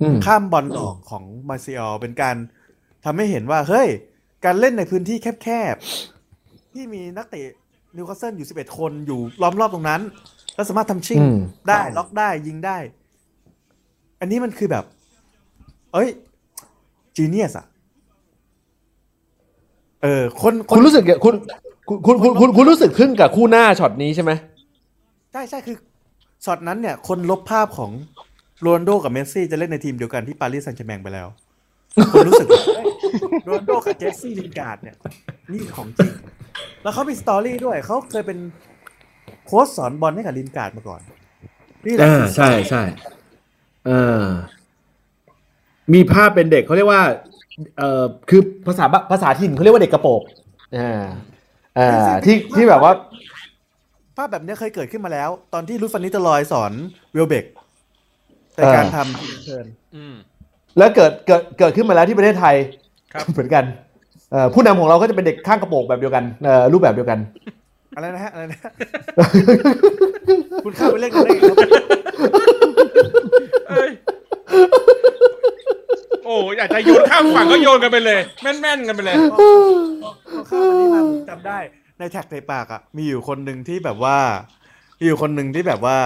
[0.00, 2.36] อืมข้ามบอลออกของมาร์กซิยาลเป็นการ
[3.04, 3.88] ทำให้เห็นว่าเฮ้ย
[4.44, 7.42] การเล่นในพื้นที่แคบๆ ที่มีนักเตะ
[7.96, 10.00] นิวคาสเซิลอยู่11คนอยู่ล้อมรอบตรงนั้น
[10.54, 11.36] แล้วสามารถทำชิ่งอืม
[11.68, 12.78] ได้ล็อกได้ยิงได้
[14.20, 14.84] อันนี้มันคือแบบ
[15.92, 16.08] เอ้ย
[17.16, 17.66] genius อะ
[20.02, 21.34] เออคนคคุนณรู้สึกคุณ
[21.88, 24.32] คุณคุณคุณคุณคุณรู้สึกขึ้นกับคู่หน้าช็อตนี้ใช่ไหม
[25.32, 25.76] ใช่ใช่คือ
[26.44, 27.90] ช็อตนั้นเนี่ย คนลบภาพของ
[28.60, 31.28] โรนลโดกับเมสซี่จะเล่นในทีมเดียวกันที่ปารีสแซงต์แชร์แมงไปแล้ว
[32.12, 32.86] คนรู้สึกว่าเฮ้ย
[33.44, 34.96] โรนลโดกับเจสซี่ลินการ์ดเนี่ย
[35.52, 36.12] นี่ของจริง
[36.82, 38.38] แล้วเขามี story ด้วย เขาเคยเป็น
[39.46, 41.00] โค้ชสอนบอลให้กับลินการ์ดมาก่อน
[41.86, 42.82] นี่แหละอ่าคือใช่ใช่
[43.86, 43.90] เอ
[44.22, 44.24] อ
[45.94, 47.02] มีภาพเป็นเด็กเขาเรียกว่า
[47.78, 50.22] เอ่อคือภาษาบภาษาถิ่นเขาเรียกว่าเด็กกระโปรง
[50.78, 51.02] อ่า
[51.78, 52.92] อ่าที่ที่แบบว่า
[54.16, 56.72] ภาพแบบเนี้ยเคยเกิดขึ้นมาแล้ว ตอนที่รุดฟานนิสเตลรอยสอน
[57.12, 57.44] เวลเบก
[58.56, 59.66] ในการทำ turn
[59.96, 60.14] อืม
[60.78, 62.56] แล้วเกิดเกิดเกิดขึ้นมาแล้วที่ประเทศไทย
[63.12, 63.64] ครับเหมือนกัน
[64.32, 67.18] เอ่อผู้นำของเราก็จะเป็นเด็กข้างกระโปรงแบบเดียวกันเอ่อรูปแบบเดียวกัน
[67.94, 68.58] อะไรนะฮะอะไรนะ
[70.64, 71.56] คุณเข้าไปเล่นกันได้ไงครับ
[73.70, 73.90] เอ้ย
[76.24, 81.58] โอ้อยากจะโยนข้ามฝั่งก็โยนกันไปเลย แม่นๆกันไปเลยพอเข้าวันนี้มาผมจำได้
[81.98, 84.18] ในแท็กในปากอะมีอยู่คนหนึ่งที่แบบว่า
[84.98, 85.96] มีอยู่คนหนึ่งที่แบบว่า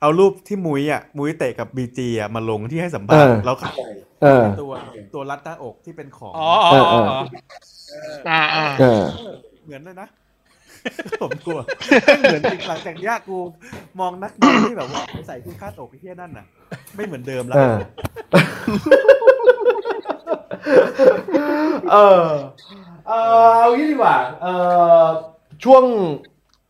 [0.00, 3.72] เอารูปที่มุ้ยอะมุ้ยเตะกับบีจีอะมาลงที่ให้สัมภาษณ์เออแล้วเขา
[4.22, 4.72] เออตัว
[5.14, 7.20] ตัวรัดหน้าอกที่เป็นของอ๋ออ๋ออ๋ออ๋อ
[8.28, 9.02] อ่าอ่าเออ
[9.64, 10.08] เหมือนเลยนะ
[11.22, 11.60] ผมกลัว
[12.06, 13.38] ไม่เหมือนหลังจากเนี้ยกู
[14.00, 16.46] มองนักบอลที่แบบว่าใส่คุณค่าตกไอ้เหี้ยนั่นน่ะ
[16.96, 17.76] ไม่เหมือนเดิมแล้วเออ
[21.92, 22.26] เออ
[23.08, 23.12] เอ
[23.44, 24.46] อเอางี้ดีกว่า เอ
[25.02, 25.04] อ
[25.64, 25.82] ช่วง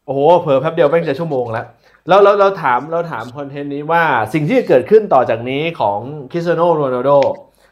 [0.07, 1.67] โอ้โหเผลอแป๊บเดียวแม่งจะชั่วโมงแล้ว
[2.09, 4.03] แล้วเราเราถามเราถามคอนเทนต์นี้ว่า
[4.35, 5.99] สิ่งที่จะเกิดขึ้นต่อจากนี้ของ
[6.31, 7.11] คริสเตียโนโรนัลโด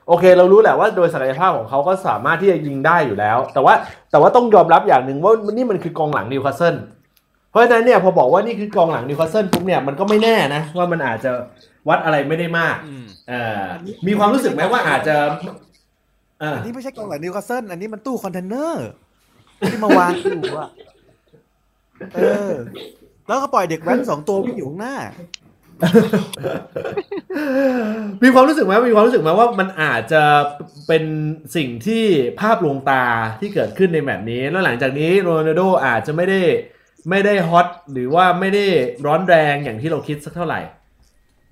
[0.08, 3.74] โอเค เรารู้แหละว่าโดยศักยภาพของเขาก็สามารถที่จะยิงได้อยู่แล้ว แต่ว่า
[4.10, 6.76] แต่ว่าต้องยอมรับอย่างหนึ่งว่านี่มันคือกองหลังนิวคาสเซิล
[7.50, 11.30] เพราะฉะนั้นเนี่ยพอบอกว่านี่คือกองหลังนิวคาสเซิลปุ๊บเนี่ยมันก็ไม่แน่นะว่ามันอาจจะ
[11.88, 13.62] วัดอะไรไม่ได้มากอืมเออ
[14.06, 15.16] มีความรู้สึกไหมว่าอาจจะ
[16.40, 18.88] เอออันนี้ไม่ใช่กองหลังนิวคาสเซิลอันนี้มันตู้คอนเทนเนอร์
[19.70, 20.68] ที่มาวางอยู่อะ
[22.14, 22.20] เอ
[22.50, 22.52] อ
[23.26, 24.96] แล้วก็ปล่อยเด็กแว้นสองตัววิ่งอยู่ข้างหน้า
[28.22, 30.22] มีความรู้สึกไหมมีความรู้สึกไหมว่ามันอาจจะ
[30.86, 31.04] เป็น
[31.56, 32.04] สิ่งที่
[32.40, 33.04] ภาพลวงตา
[33.40, 36.40] ที่เกิดขึ้นในแมตช์นี้ แล้วหลังจากนี้โรนัลโดอาจจะไม่ได้
[37.10, 38.64] ไม่ได้ hot หรือว่าไม่ได้
[39.06, 40.60] ร้อนแรงอย่างที่เราคิดสักเท่าไหร่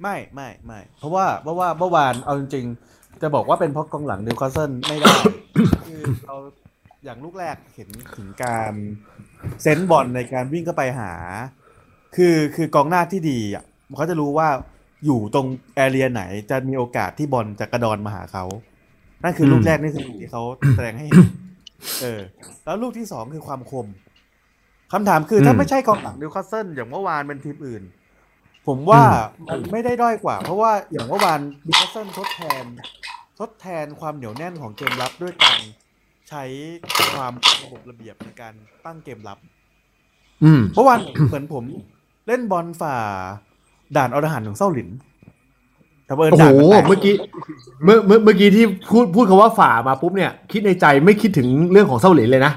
[0.03, 5.15] ไม่ไม่ไม่เพราะว่าเพราะว่าเมื่อวานเอาจริงๆจะบอกว่าเป็นเพราะกองหลังนิวคาสเซิลไม่ได้
[5.89, 6.37] คือเรา
[7.05, 8.73] อย่างลูกแรกเห็นถึงการ
[9.63, 11.13] sense บอลในการวิ่งเข้าไปหา
[12.17, 13.65] คือคือกองหน้าที่ดีอะ
[13.97, 14.49] เขาจะรู้ว่า
[15.05, 18.45] อยู่ตรง area ไหนจะมีโอกาสที่บอลจะกระดอนมาหาเขา
[19.23, 20.43] นั่นคือลูกแรกนี่คือสิ่งที่เขา
[20.77, 21.19] แสดงให้เห็น
[22.03, 22.21] เออ
[22.65, 23.87] แล้วลูกที่สองคือความคม
[24.93, 27.83] คำถามคือถ้าอืมไม่ใช่กองหลังนิวคาสเซิลอย่างเมื่อวานเป็นทีมอื่น
[28.67, 29.03] ผมว่า
[29.49, 32.65] มันไม่ได้ด้อยกว่า เพราะว่าอย่างเมื่อวานนิวคาสเซิลทดแทน
[33.41, 35.59] ทดแทนความเหนียวแน่นของเกมรับด้วยการ
[36.29, 36.45] ใช้
[37.15, 38.55] ความระบบระเบียบในการ
[38.85, 39.39] ตั้งเกมรับ
[40.45, 40.99] อืมเมื่อวาน
[41.29, 41.65] เหมือนผม
[42.27, 42.95] เล่นบอลฝ่า
[43.97, 44.89] ด่านอรหันต์ของเส้าหลิน
[46.07, 47.15] แต่เผอิญโอ้ด่านโหมันแตกเมื่อกี้
[47.85, 52.53] เมื่อเมื่อเมื่อกี้ที่พูดพูดคำว่าฝ่ามาปุ๊บเนี่ย คิดในใจไม่คิดถึงเรื่องของเศร้าเหลินเลยนะ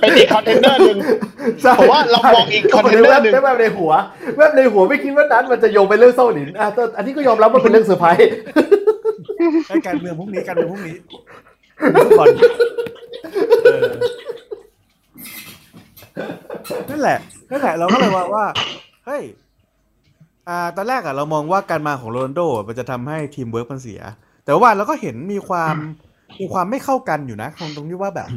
[0.00, 0.98] เป็นอีกคอนเทนเนอร์หนึ่ง
[1.62, 3.92] ใช่ผมว่าเรามองอีก content หนึ่ง แวบๆในหัว
[4.36, 8.30] แวบในหัวไม่คิดว่านั้นมันจะโยงไปเรื่องเศร้าหลินอะแต่อันนี้ก็ยอมรับว่าเป็นเรื่องเซอร์ไพรส์
[9.68, 10.96] ไอ้การเมืองพรุ่งนี้การเมืองพรุ่งนี้
[12.04, 12.26] ฟุตบอล
[13.64, 13.90] เออ
[16.88, 17.18] นั่นแหละ
[17.50, 18.44] นั่นแหละเราก็เลยว่าว่า
[19.06, 19.22] เฮ้ย
[20.48, 24.00] อ่าตอนแรกอะเรามองว่าการมาของโรนัลโดมันจะทำให้ทีมเวิร์กมันเสีย
[24.44, 25.74] แต่ว่าเราก็เห็นมีความ
[26.40, 28.28] มีความไม่เข้ากันอยู่นะตรงตรงที่ว่าแบบ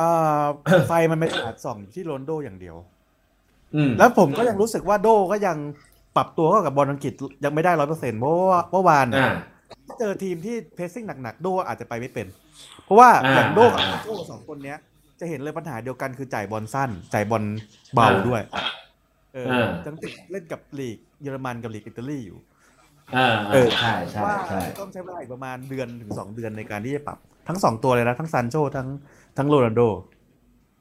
[0.00, 0.42] อ่า
[0.88, 2.76] ไฟมันไม่อาจส่องอยู่ที่โรนัลโดอย่างเดียว
[3.74, 5.56] อืมแล้วผมก็ยังรู้สึกว่าโดก็ยัง
[6.16, 7.12] ปรับตัวเข้ากับบอลอังกฤษ
[7.44, 9.34] ยังไม่ได้ร้อยเปอร์เซ็นต์เพราะว่าเมื่อวานเนี่ยอ่า
[9.98, 12.26] เจอทีมที่เพสซิ่งหนักๆ โดอาจจะไปไม่เป็น
[12.84, 14.78] เพราะว่าอ่าอย่างโดกับอ่าโดสองคนเนี้ย
[15.20, 17.44] จะเห็นเลยปัญหาเดียวกันคือจ่ายบอลสั้น จ่ายบอล
[17.94, 18.42] เบาอ่าด้วย
[19.34, 22.38] เอออ่าจังติดเล่นกับลีกเยอรมันกับลีกอิตาลีอยู่
[23.16, 27.18] อ่าเออใช่ใช่ว่าใช่ต้องใช้เวลาอีกประมาณเดือนถึงสองเดือนในการที่จะปรับ
[27.48, 28.88] ทั้งสองตัวเลยนะ ทั้งซันโชทั้ง
[29.38, 29.82] ทั้งโรนัลโด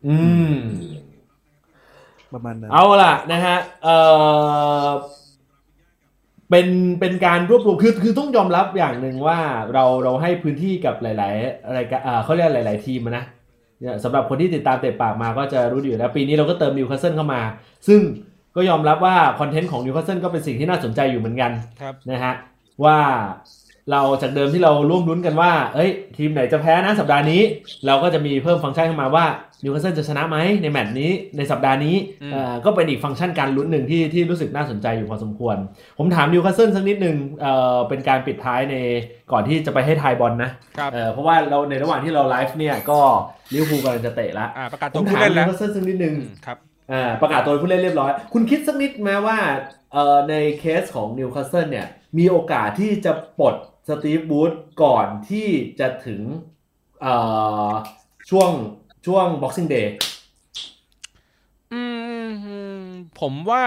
[0.08, 0.16] อื
[0.52, 0.56] ม
[2.34, 3.88] ประมาณนั้นเอาล่ะนะฮะเอ
[4.86, 4.88] อ
[6.50, 6.68] เป็น
[7.00, 9.38] เป็นการรวบรวมคือคือต้องยอมรับอย่างหนึ่งว่า
[9.74, 13.28] เราเราให้พื้นที่กับหลาย ๆ อะไรายการอ่าเขาเรียกหลาย ๆ ทีมอะนะเนี่ย
[14.04, 17.42] สำหรับคนที่ติดตามเตะปากมาก็จะรู้อยู่แล้วปีนี้เราก็เติมนิวคาสเซิลเข้ามา
[17.88, 18.02] ซึ่ง
[18.56, 21.52] ก็ยอมรับว่า content ของนิวคาสเซิลก็เป็นสิ่งที่น่าสนใจอยู่เหมือนกัน
[21.82, 22.34] ครับนะฮะ
[22.84, 22.98] ว่า
[23.92, 27.42] เราจากเดิมที่เราร่วมลุ้นกันว่า เอ้ย ทีมไหนจะแพ้นะสัปดาห์นี้
[27.86, 29.26] เราก็จะมีเพิ่มฟังก์ชันเข้ามาว่า
[29.64, 35.58] นิวคาสเซิลจะชนะไหมในแมตช์นี้ในสัปดาห์นี้อืมเอ่อก็เป็นอีกฟังก์ชันการลุ้นหนึ่งที่ที่รู้สึกน่าสนใจอยู่พอสมควร
[35.98, 38.76] ผมถามนิวคาสเซิลสักนิดหนึ่งเอ่อเป็นการปิดท้ายใน
[39.32, 43.00] ก่อนที่จะไปให้ทายบอลนะครับเอ่อเพราะว่าเราในระหว่างที่เราไลฟ์เนี่ยก็
[43.54, 46.58] ลิเวอร์พูลกำลังจะเตะละอ่าประกาศตัวผู้เล่นแล้ว ผมถามนิวคาสเซิลสักนิดหนึ่งอืมครับ
[46.92, 49.38] อ่าประกาศตัวผู้เล่นเรียบร้อย คุณคิดสักนิดไหมว่า
[49.94, 51.88] เอ่อในเคสของนิวคาสเซิลเนี่ย
[52.18, 53.56] มีโอกาสที่จะปลด
[53.88, 54.52] สตีฟ บรูซ
[54.84, 55.48] ก่อนที่
[55.80, 56.22] จะถึง
[57.02, 57.14] เอ่
[57.68, 57.70] อ
[58.30, 58.52] ช่วง
[59.06, 59.88] ช่วง Boxing Day
[61.74, 61.82] อื
[62.28, 62.86] ม
[63.20, 63.66] ผมว่า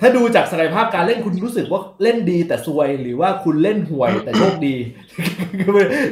[0.00, 4.76] ถ้าดูจากศักยภาพการเล่นคุณรู้สึกว่าเล่นดีแต่ซวยหรือว่าคุณเล่นห่วยแต่โชคดี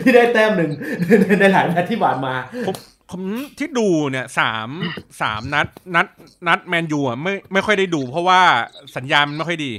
[0.02, 0.70] ที่ได้แต้มหนึ่ง
[1.40, 2.34] ในหลายนัดที่ผ่านมา
[2.66, 2.74] ผม
[3.10, 3.22] ผม
[3.58, 4.68] ที่ดูเนี่ยสาม
[5.20, 6.06] สามนัด นัด
[6.48, 8.40] นัดแมนยูอะไม่ไม่ค่อยได้ดู เพราะว่า
[8.96, 9.72] สัญญาณมันไม่ค่อยดี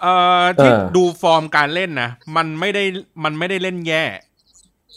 [0.00, 2.84] เอ่อที่เออดูฟอร์มการเล่นนะมันไม่ได้
[3.24, 4.04] มันไม่ได้เล่นแย่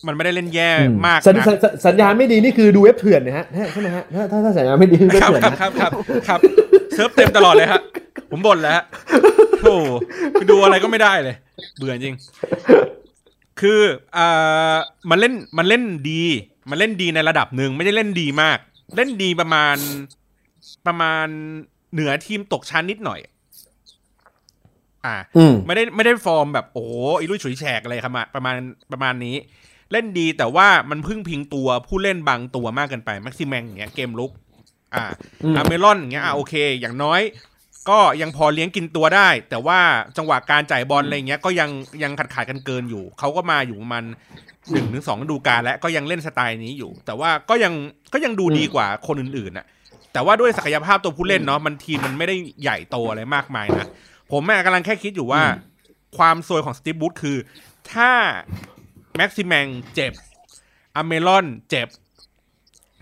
[0.07, 0.69] มันไม่ได้เล่นแย่
[1.07, 5.91] มากสัญนะสัญสัญสัญญาณไม่ดีนี่คือดูเว็บเถื่อนนะฮะใช่ไหมฮะถ้าถ้าถ้าสัญญาณไม่ดีคือเว็บครับเถื่อนครับนะครับครับ
[6.27, 6.39] ครับ
[6.93, 7.81] เซิร์ฟเต็มตลอดเลยฮะ
[8.31, 8.83] ผมบ่นแล้วฮะ
[9.61, 9.87] โอ้โห
[10.33, 11.35] ไปดูอะไรก็ไม่ได้เลย
[11.77, 12.15] เบื่อจริง
[13.61, 13.81] คือ
[14.17, 14.75] อ่า
[15.09, 16.23] มันเล่นมันเล่นดี
[16.69, 18.57] มันเล่นดีในระดับหนึ่งไม่ได้เล่นดีมาก
[18.95, 19.75] เล่นดีประมาณ
[20.87, 21.27] ประมาณ
[21.93, 23.19] เหนือทีมตกชั้นนิดหน่อย
[25.05, 28.55] อ่าอืมไม่ได้ไม่ได้ฟอร์มแบบโอ้โหอีลุยฉุยแฉกอะไรครับมาประมาณ
[28.91, 29.35] ประมาณนี้
[29.91, 34.31] เล่นดีแต่ว่ามันพึ่งพิงตัวผู้เล่นบางตัวมากเกินไปแม็กซิแมงอย่างเงี้ยเกมลุก
[34.95, 35.05] อ่า
[35.43, 37.21] อืมอาเมรอนอย่างเงี้ยอะโอเค อย่างน้อย
[37.89, 39.79] ก็ยังพอเลี้ยงกินตัวได้ แต่ว่า
[40.17, 41.69] จังหวะการจ่ายบอลอะไรเงี้ยก็ยัง
[42.03, 44.03] ยังขาดขาดกันเกินอยู่ เขาก็มาอยู่ประมัน
[44.71, 47.73] หนึ่งถึงสองฤดูกาลและก็ยังเล่นสไตล์นี้อยู่ แต่ว่าก็ยัง
[48.13, 49.65] ก็ยังดูดีกว่าคนอื่นๆน่ะ
[50.13, 53.87] แต่ว่าด้วยศักยภาพตัวผู้เล่นเนาะมันทีมมันไม่ได้ใหญ่โตอะไรมากมายนะ
[54.31, 55.43] ผมแม่กำลังแค่คิดอยู่ว่า
[56.17, 57.37] ความซวยของสตีฟบูธคือ
[57.91, 58.11] ถ้า
[59.15, 60.13] แม็กซิแมงเจ็บ
[60.95, 61.87] อเมรอนเจ็บ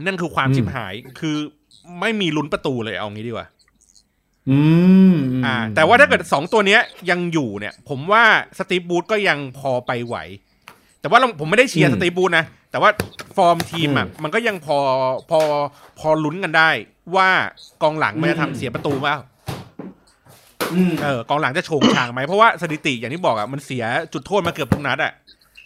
[0.05, 1.37] นั่นคือความอืมชิบหายคือ
[1.99, 3.47] ไม่มีลุ้นประตูเลยเอางี้ดีกว่า
[4.49, 4.59] อื
[5.11, 5.13] ม
[5.45, 8.23] อ่า แต่ว่าถ้าเกิดสองตัวเนี้ยยังอยู่เนี่ย ผมว่า
[8.57, 10.17] สตีฟ บรูซก็ยังพอไปไหว
[11.01, 12.89] แต่ว่าเราผมไม่ได้เชียร์สตีฟ บรูซนะ แต่ว่า
[13.37, 14.77] ฟอร์มทีมอะมันก็ยังพอ
[15.29, 15.39] พอ
[15.99, 16.69] พอลุ้นกันได้
[17.15, 17.29] ว่า
[17.81, 19.15] กองหลังมันจะทำเสียประตูเปล่า
[20.73, 23.83] อืมเออกองหลังจะโฉงฉางไหมเพราะว่าสถิติอย่างที่บอกอะมันเสีย
[24.13, 25.13] จุดโทษมาเกือบทุกนัดอะ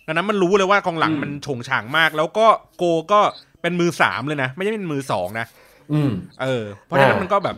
[0.07, 2.47] ดังนั้นมันรู้เลยว่ากองหลังมันโฉงฉางมาก แล้วก็
[2.77, 3.19] โกลก็
[3.61, 5.45] เป็นมือสามเลยนะ ไม่ใช่เป็นมือสองนะ
[5.93, 7.57] อืมเออ เพราะฉะนั้นอ่ามัมันก็แบบ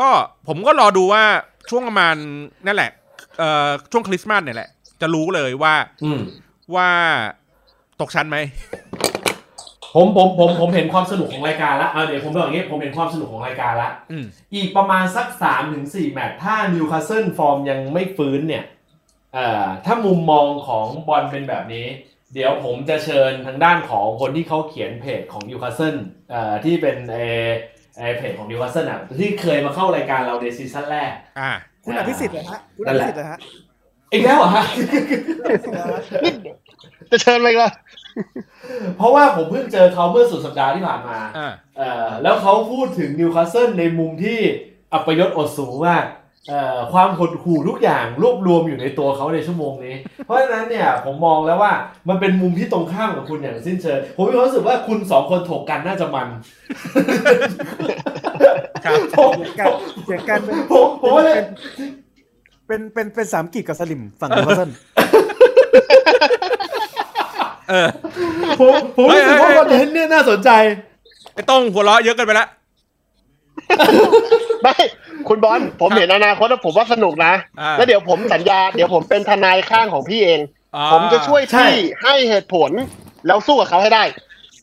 [0.00, 0.08] ก็
[0.48, 1.22] ผมก็รอดูว่า
[1.70, 2.14] ช่วงประมาณ
[2.66, 2.90] นั่นแหละ
[3.38, 4.68] เอ่อช่วงคริสต์มาสเนี่ยแหละ
[5.00, 6.20] จะรู้เลยว่าอืม
[6.74, 6.88] ว่า
[8.00, 8.38] ตกชั้นไหม
[9.94, 18.81] ผมผมผมผมเห็นความสนุกของรายการละเอาเดี๋ยวผมบอกอย่างงี้ผมเห็นความสนุกของรายการละอืมอีกประมาณสักสามถึงสี่แมตช์ถ้านิวคาสเซิลฟอร์มยังไม่ฟื้นเนี่ยเอ่อ
[19.84, 21.86] ถ้ามุมมองของบอลเป็นแบบนี้
[22.34, 25.96] เดี๋ยวผมจะเชิญทางด้านของคนที่เขาเขียนเพจของนิวคาสเซิล
[26.30, 27.18] เอ่อที่เป็นเอ
[27.98, 31.50] เอเพจของนิวคาสเซิลอะที่เคยมาเข้ารายการเราใน season แรกอ่า
[31.84, 33.38] คุณอภิสิทธิ์เหรอฮะนั่นแหละ คุณนั่อภิสิทธิ์เหรอฮะ
[34.12, 35.00] อีกแล้วเหรอฮะนี่
[37.10, 37.70] จะเชิญไปละ
[38.96, 44.40] เพราะว่าผมเพิ่งเจอเขาเมื่อสุดสัปดาห์ที่ผ่านมาอ่าเอ่อแล้วเขาพูดถึงนิวคาสเซิลในมุมที่
[44.92, 46.21] อัปยศอดสูงมากเอ่อ
[46.92, 49.94] ความหดหู่ทุกอย่างรวบรวมอยู่ในตัวเขาในชั่วโมงนี้
[50.26, 51.72] เพราะฉะนั้นเนี่ยผมมองแล้วว่า
[52.08, 56.28] มันเป็นมุมที่ตรงข้ามกับคุณอย่างสิ้นเชิงผมมีความรู้สึกว่าคุณสองคนถกกันน่าจะมัน
[58.84, 59.70] ครับผมเสียงกัน
[60.06, 61.42] เสียงกันเป็นผมผมว่าเนี่ย
[62.66, 64.70] เป็นเป็นเป็นสามกีบกับสลิมฝั่งนิวคาสเซิล
[67.70, 67.88] เออ
[68.60, 70.50] ผมผมรู้สึกว่าเฮ้ยเฮ้ย content เนี่ยน่าสนใจ
[71.34, 72.46] ไอ้ต้องหัวเราะเยอะเกันไปละ
[74.62, 74.76] ไม่
[75.28, 80.40] คุณบอลผมเห็นอนาคตแล้วผมว่าสนุกนะอ่าแล้วเดี๋ยวผมสัญญา เดี๋ยวผมเป็นทนายข้างของพี่เอง
[80.76, 82.70] อ่าผมจะช่วยใช่พี่ให้เหตุผล
[83.26, 84.04] แล้วสู้กับเขาให้ได้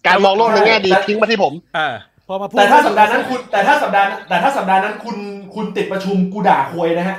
[0.08, 1.90] การมองโลกในแง่ดีทิ้งมาที่ผมอ่า
[2.28, 5.18] พอมาพูดแต่ถ้าสัปดาห์นั้นคุณแต่ถ้าสัปดาห์แต่ถ้าสัปดาห์นั้นคุณ
[5.56, 7.16] คุณติดประชุมกูด่าควยนะฮะ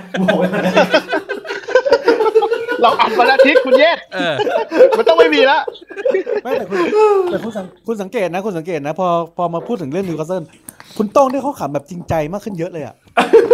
[2.82, 4.34] เราอัดวันอาทิตย์คุณเยศเออ
[4.98, 5.62] มันต้องไม่มีแล้ว
[6.42, 6.78] ไม่แต่คุณ
[7.30, 10.42] แต่คุณสังคุณสังเกตนะคุณสังเกตนะ พอพอมาพูดถึงเรื่องนิวคาสเซิล
[10.96, 12.94] คุณโต้งที่เขาขำแบบจริงใจมากขึ้นเยอะเลยอะ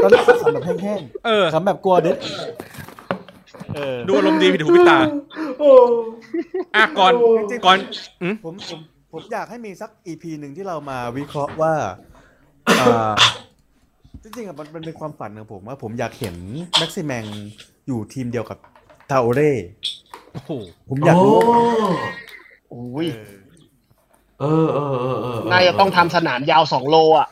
[0.03, 2.17] ตอนแรกเขาขำแบบแห้งเออๆขำแบบกลัวเด็ด
[3.75, 4.99] เออดูอารมณ์ดีผิดหูผิดตา
[5.59, 5.71] โอ้
[6.77, 7.13] อะก่อน
[7.67, 7.79] ก่อน
[8.45, 8.79] ผมผม
[9.13, 11.73] ผมอยากให้มีสัก EP หนึ่งที่เรามาวิเคราะห์ว่า
[12.81, 13.13] อ่า
[14.23, 16.35] จริงๆอะมันมันเป็นความฝันของผมว่าผมอยากเห็น
[16.79, 17.25] แม็กซิแมง
[17.87, 18.59] อยู่ทีมเดียวกับ
[19.11, 19.53] ทาโอเร่
[20.33, 20.51] โอ้โห
[20.89, 21.61] ผมอยากรู้ว่า
[22.73, 23.09] อุ้ย
[24.41, 27.29] เออเออเออเออน่าจะต้องทำสนามยาวสองโลอะ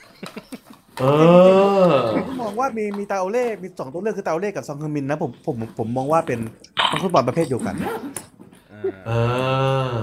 [1.01, 1.05] เอ
[1.87, 6.39] อผมมองว่ามีมีตาโอเล่มีสองตัวเลือกคือตาโอเล่กับซองฮึงมินนะผมผมผมมองว่าเป็น
[6.91, 7.75] นักฟุตบอลประเภทเดียวกัน
[9.07, 9.11] เอ
[9.93, 9.97] อ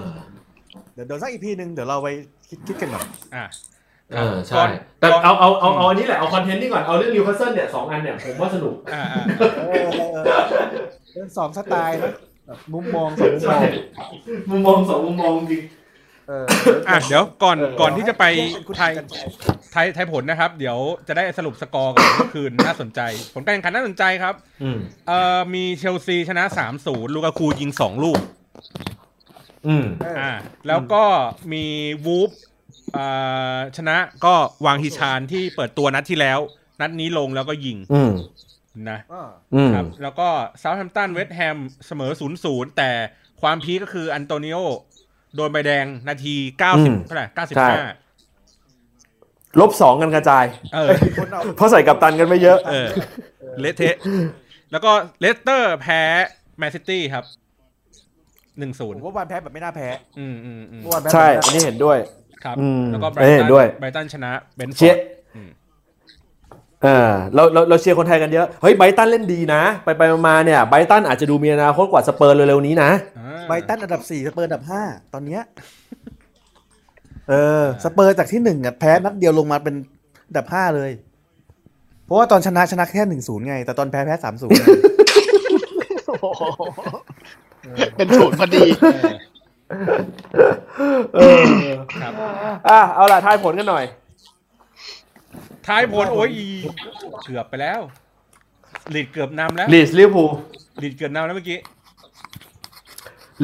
[0.93, 2.07] เดี๋ยวเดี๋ยวสักอีพีหนึ่งเดี๋ยวเราไป
[2.49, 3.05] คิดคิดกันหน่อย
[3.36, 3.45] อะ
[4.13, 4.63] เออใช่
[4.99, 8.76] แต่เอาเอาเอาเอาอันนี้แหละเอา content นี่ก่อนเอาเรื่องนิวคาสเซิลเนี่ยสองอันเนี่ยผมว่าสนุก
[11.16, 12.14] อ่าอ่าเออเออเออเป็นสองสไตล์นะ
[12.45, 13.61] แบบมุมมองสองมุมมอง ใช่
[14.49, 15.64] มุมมองสองมุมมองจริง
[16.28, 16.45] เออ
[16.89, 22.99] อะเดี๋ยวก่อนเออก่อนที่จะไปเป็นคุณทายกันทายทายทายผลนะครับ เดี๋ยวจะได้สรุปสกอร์กันเมื่อคืนน่าสนใจ
[23.34, 26.43] ผลการแข่งขันน่าสนใจครับ อืม เอ่อมีเชลซีชนะ
[26.80, 28.20] 3-0 ลูกาคูยิง 2 ลูก
[29.68, 30.32] อืม เอออ่า
[30.68, 31.03] แล้วก็
[31.53, 31.66] มี
[32.05, 32.32] วูล์ฟ
[32.97, 34.34] อ่าชนะก็
[34.65, 36.39] ฮวางฮีชานที่เปิดตัวนัดที่แล้ว
[36.82, 38.12] นัดนี้ลงแล้วก็ยิง อืม
[38.89, 40.28] นะอ่าอืมครับ แล้วก็
[40.59, 41.57] เซาท์แฮมป์ตันเวสต์แฮม
[41.88, 42.11] เสมอ
[42.43, 42.89] 0-0แต่
[43.41, 44.57] ความพีคก็คืออันโตนิโอ
[45.36, 46.36] โดนใบแดงนาที
[46.72, 47.36] 90เท่าไหร่95
[49.59, 52.88] ลบสองกันกระจายเออคนเอาเพราะใส่กัปตันกันไม่เยอะเออ
[53.59, 53.95] เละเทะ
[54.72, 56.01] แล้วก็เลสเตอร์แพ้
[56.57, 57.24] แมนซิตี้ครับ
[58.59, 59.88] หนึ่งศูนผย์มว่าวันแพ้แบบไม่น่าแพ้
[60.19, 61.97] อืมอืมอืมเมื่อวานแพ้ใช่แบบอันไม่านี้เห็นด้วย
[62.43, 64.97] ครับอืมแล้วก็ไบรเอ้ยเห็ตันนด้วยไบรตันชนะเบนฟอเชียร์ร์ด
[65.36, 65.49] อืม
[66.84, 75.41] เออเราเราเราเชียร์คนไทยกันเยอะ เฮ้ยไบรตันเล่นดีนะ ไปไปมาๆเนี่ยไบรตันอาจจะดูมีอนาคตกว่าสเปอร์เร็วๆนี้นะอ่าไบรตันอันดับสี่สเปอร์อันดับห้าตอนเนี้ย
[77.29, 79.75] เออสเปอร์จากที่หนึ่งอะแพ้นัดเดียวลงมาเป็น
[80.27, 80.91] อันดับห้าเลย
[82.05, 84.63] เพราะว่าตอนชนะชนะแค่หนึ่งศูนย์ไง แต่ตอนแพ้แพ้สามศูนย์
[86.07, 86.43] โอ้โห
[87.95, 88.65] เป็นศูนย์พอดี
[91.15, 92.13] เออเออครับ
[92.69, 93.84] อะเอาล่ะทายผลกันหน่อย
[95.67, 96.30] ทายผลโอ้ย
[97.26, 97.82] เกือบไปแล้ว
[98.93, 100.32] ลีดส์เกือบนำแล้วลีดส์ลิเวอร์พูล
[100.82, 101.57] ลีดส์เกือบนำแล้วเมื่อกี้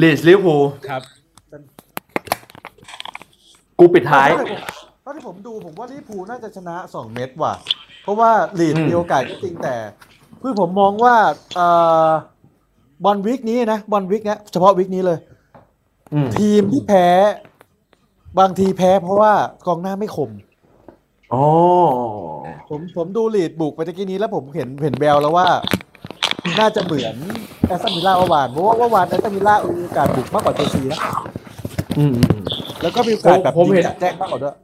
[0.00, 1.02] ลีดส์ลิเวอร์พูลครับ
[3.78, 4.28] กูปิดท้าย
[5.02, 7.54] เท่าที่ผมดูผมว่าลิเวอร์พูลน่าจะชนะ2เม็ดว่ะ
[8.02, 9.76] เพราะว่าลีดส์อืมมีโอกาสก็จริงแต่
[10.42, 11.14] คือผมมองว่า
[11.54, 11.66] เอ่
[12.08, 12.10] อ
[13.04, 15.18] บอล week นี้นะบอล week เนี้ยเฉพาะ week นี้เลย
[16.12, 17.06] อืมทีมที่แพ้
[18.38, 19.32] บางทีแพ้เพราะว่า
[19.66, 20.30] กองหน้าไม่คม
[21.34, 21.46] อ๋อ
[22.70, 25.46] ผมผมดูลีดส์บุกไปตะกี้นี้แล้วผมเห็นเห็นแววแล้วว่า
[26.60, 27.16] น่าจะเหมือน
[27.66, 31.00] แอสตันวิลล่าเมื่อวานเพราะว่าเมื่อวานแอสตันวิลล่ามีโอกาสบุกมากกว่าเชลซีนะ
[31.98, 32.42] อืมอืม
[32.82, 34.56] แล้วก็มีโอกาสแบบผมเห็นยิงแจ้งมากกว่าด้วย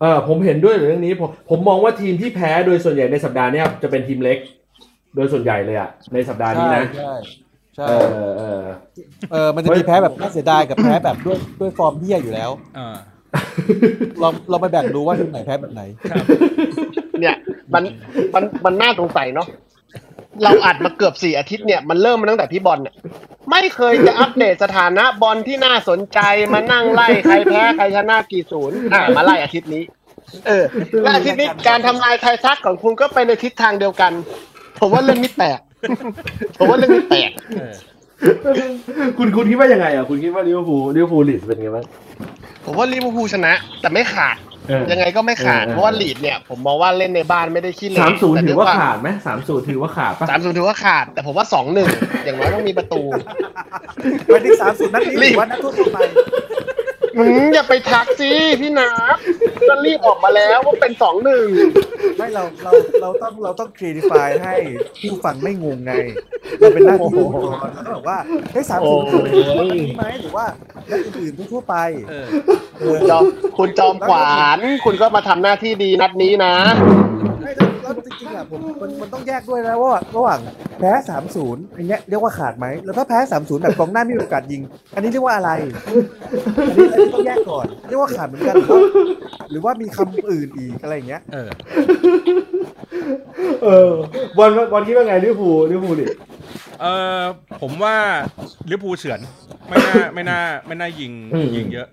[0.00, 4.38] เออผมเห็นด้วยเรื่องนี้ผมผมมองว่าทีมที่แพ้โดยส่วนใหญ่ในสัปดาห์เนี้ยจะเป็นทีมเล็ก
[5.16, 7.12] โดยส่วนใหญ่เลยอะในสัปดาห์นี้นะใช่
[7.76, 7.92] ใช่เอ
[8.28, 8.60] อเออ
[9.32, 12.96] เออมันจะมีแพ้แบบน่าเสียดายกับแพ้แบบด้วยด้วยฟอร์มเบี้ยอยู่แล้วอ่า
[14.20, 15.82] เราเราไปแบ่งดูว่าทีมไหนแพ้แบบไหน
[17.20, 17.34] เนี่ย
[17.74, 17.82] มัน
[18.34, 19.48] มันมันน่าสงสัยเนาะ
[20.42, 22.94] เราอัดมาเกือบสี่อาทิตย์เนี่ยมันเริ่มมาตั้งแต่พี่บอลเนี่ย
[23.50, 26.20] ไม่เคยจะอัปเดตสถานะบอลที่น่าสนใจ
[26.52, 29.82] มานั่งไล่ใครแพ้ใครชนะกี่ศูนย์อ่ามาไล่อาทิตย์นี้
[30.46, 30.64] เออ
[31.02, 34.12] และอาทิตย์นี้การทำนายทายทักของคุณก็ไปในทิศทางเดียวกัน
[34.78, 35.60] ผมว่าเรื่องนี้แปลก
[36.58, 37.74] ผมว่าเรื่องนี้แปลกเออ
[39.18, 41.86] คุณคุณคิดว่ายังไงอะคุณคิดว่าลิเวอร์พูลลิเวอร์พูลลีดส์เป็นไงบ้าง
[42.64, 44.36] ผมว่าลิเวอร์พูลชนะ แต่ไม่ขาด
[44.68, 51.88] เออยังไงก็ไม่ขาดเออเพราะว่าลีดส์เนี่ย ผมมองว่าเล่นในบ้านไม่ได้ขี้เหร่สามศูนย์แต่ถือว่าขาดไหมสามศูนย์ถือว่าขาดปะสามศูนย์ถือว่าขาด แต่ผมว่าสองหนึ่ง
[52.24, 53.02] อย่างน้อยต้องมีประตู
[54.26, 55.98] ไปที่สามสิบนัดนี้หรือว่านัดทั่วไป
[57.18, 58.30] มึงอย่าไปทักสิ
[58.60, 59.16] พี่นับ
[59.68, 61.46] ก็รีบออกมาแล้วว่าเป็นสองหนึ่ง
[62.18, 62.70] ไม่เราเรา
[63.02, 64.54] เราต้องเราต้องคลีริฟายให้
[65.10, 65.92] ผู้ฟังไม่งงไง
[66.58, 68.18] เราเป็นหน้าที่ของเราเราต้องบอกว่า
[68.52, 70.44] เฮ้ยสามสิบเป็นนี้ไหมหรือว่า
[70.90, 71.76] นัดอื่นๆทั่วๆไป
[72.10, 72.26] เออ
[72.78, 73.22] เออจอม
[73.58, 76.54] คุณจอมขวาน คุณก็มาทำหน้าที่ดีนัดนี้นะ
[77.42, 80.40] ไม่แล้วแล้วจริงๆอะผมมันมันต้องแยกด้วยนะว่าระหว่าง
[80.78, 84.62] แพ้สามศูนย์อันเนี้ยเรียกว่าขาดไหมแล้วถ้าแพ้สามศูนย์แบบกองหน้าไม่มีโอกาสยิง
[84.94, 85.50] อันนี้เรียกว่าอะไร
[86.56, 88.80] อันนี้อันนี้ต้องแยกก่อนเรียกว่าขาดเหมือนกันหรือว่า
[89.50, 91.50] หรือว่ามีคำอื่นอีกอะไรอย่างเงี้ยเออ
[93.64, 93.92] เออ
[94.36, 96.14] บอลบอลคิดว่าไงลิเวอร์พูลลิเวอร์พูลลีดส์
[96.80, 96.86] เอ
[97.18, 97.20] อ
[97.60, 97.96] ผมว่า
[98.70, 99.20] ลิเวอร์พูลเฉือน
[99.68, 101.12] ไม่น่าไม่น่าไม่น่ายิง
[101.56, 101.88] ยิงเยอะ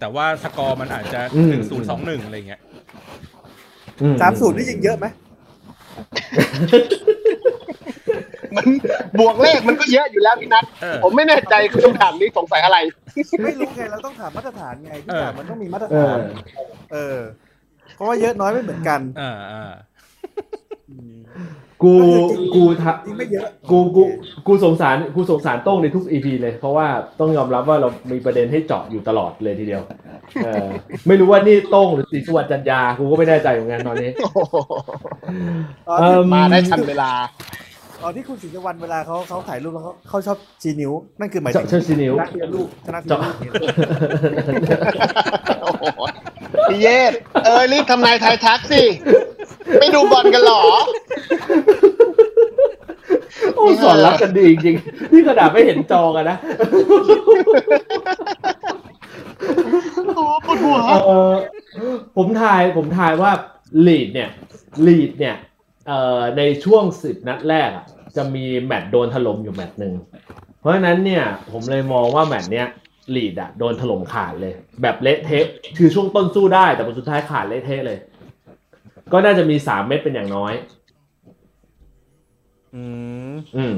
[0.00, 2.60] แต่ว่าสกอร์มันอาจจะหนึ่งศูนย์สองหนึ่งอะไรเงี้ย
[4.20, 5.06] สามศูนย์นี่ยิงเยอะไหม
[8.56, 8.66] มัน
[9.18, 12.78] บวกเลขมันก็เยอะอยู่แล้วพี่นัทเออผมไม่แน่ใจคือคำถามนี้สงสัยอะไร
[13.44, 16.18] ไม่รู้ไงเราต้องถามมาตรฐานไงทุกอย่างมันต้องมีมาตรเอฐาอน
[16.92, 17.18] เออ
[17.94, 19.72] เพราะว่าเยอะน้อยไม่เหมือนกันอ่าอ่า
[21.84, 21.94] กู
[22.54, 24.02] กูทะยิงไม่เยอะกูกู
[24.46, 26.86] กูสงสารกูสงสารโต้งในทุกอีพีเลย เพราะว่า
[27.20, 29.82] ต้องยอมรับว่าเรามีประเด็นให้เจาะอยู่ตลอดเลยทีเดียว
[30.44, 30.68] เออ
[31.06, 34.10] ไม่รู้ว่านี่โต้งหรือศรีสุวรรณจันยากูก็ไม่แน่ใจเหมือนกันตอนนี้
[35.88, 37.10] ตอนที่เอิ่มาได้ทันเวลา
[38.08, 43.70] ตอนที่คุณศรีสุวรรณเวลาเขาเขาถ่ายรูปแล้วเขาเขาชอบชี้นิ้ว นั่นคือหมายถึเจาะงเชิญซีนิ้วชนะทีละลูกชนะทีละเจาะลูก
[45.62, 45.84] โอ้โห
[46.70, 47.12] พี่เยศ
[47.44, 48.82] เออรีบทำนายทายทักสิ
[49.78, 50.62] ไม่ดูบอลกันเหรอ
[53.56, 56.36] โอ้สอนรับกันดีจริงๆนี่ขนาดไม่เห็นจอกันนะ
[60.16, 60.76] โอ้ปวดหัว
[61.06, 61.32] เออ
[62.16, 63.30] ผมทายผมทายว่า
[63.86, 64.28] ลีดเนี่ย
[64.86, 65.36] ลีดเนี่ย
[65.86, 67.86] เอ่อในช่วงสิบนัดแรกอะ
[68.16, 69.94] จะมีแมตช์โดนถล่มอยู่แมตช์หนึ่ง
[70.60, 72.66] เพราะฉะนั้นเนี่ยผมเลยมองว่าแมตช์เนี้ย
[73.14, 74.52] ลีดอะโดนถล่มขาดเลย
[74.82, 75.46] แบบเละเทะ
[75.78, 77.98] คือช่วงต้นสู้ได้แต่ผลสุดท้ายขาดเละเทะเลย
[79.12, 80.52] ก็น่าจะมีสามเม็ดเป็นอย่างน้อย
[82.74, 82.82] อื
[83.32, 83.74] มอืม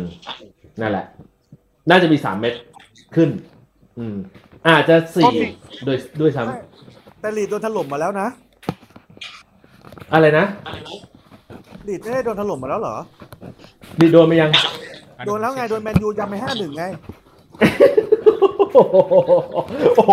[0.81, 1.07] นั่นแหละ
[1.91, 2.55] น่าจะมีสามเม็ด
[3.17, 3.29] ขึ้น
[3.99, 4.17] อืม
[4.69, 5.35] อาจจะสี่
[5.85, 6.43] โดยด้วยซ้
[7.21, 10.45] แต่ลีดโดนถล่มมาแล้วนะำอะไรนะ
[11.89, 12.97] ลีดไม่ได้โดนถล่มมาแล้วเหรอ
[13.99, 14.51] ดีโดนไปยัง
[15.27, 16.85] โดนแล้วไง โดนแมนยูยำไปห้าหนึ่งไง
[18.75, 18.97] โอ้โห
[19.97, 20.05] โอ้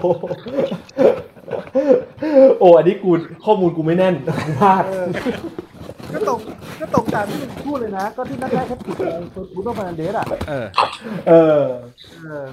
[0.00, 0.06] โห
[2.60, 3.10] โอ้อันนี้กู
[3.44, 4.14] ข้อมูลกูไม่แน่น
[4.60, 5.06] พลาด เออ
[6.12, 6.38] ก็ตรง
[6.80, 9.10] ก็ตรงตามที่มึงพูดเลยนะ ก็ที่นัดแรกเขาผิดเลย
[9.54, 10.66] คุณโนฟานันเดสอะเออ
[11.28, 11.62] เออ
[12.24, 12.46] เออ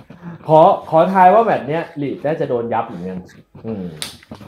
[0.48, 3.20] ขอขอทายว่าแบบเนี้ยลีดน่าจะโดนยับเหมือนกัน
[3.66, 3.84] อืม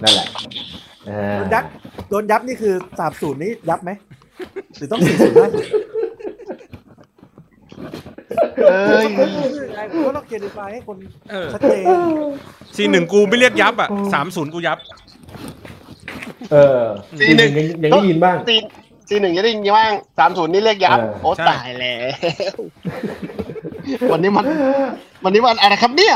[0.02, 1.64] นั่นแหละอ่า โดนยับ
[2.10, 3.92] โดนยับนี่คือสามศูนย์นี้ยับไหม
[4.78, 5.72] หรือต้องสี่ศูนย์ห้าศูนย์
[8.70, 9.06] เอ้ย
[9.76, 10.98] ไงผมก็ต้องเกียรติฟายให้คน
[11.32, 11.84] เออชัดเจน
[12.76, 14.78] ซีหนึ่งกูไม่เรียกยับอะสามศูนย์กูยับ
[16.52, 16.84] เออ
[17.20, 18.56] สี่หนึ่งยังยังได้ยินบ้างซี
[19.10, 21.96] ซีหนึ่งจะได้ยินว่างสามศูนย์นี่เรียกยับเออโอ้ใช่ตายแล้
[22.54, 22.56] ว
[24.14, 24.46] วันนี้มัน
[25.24, 26.16] วันนี้มันอะไรครับเนี่ย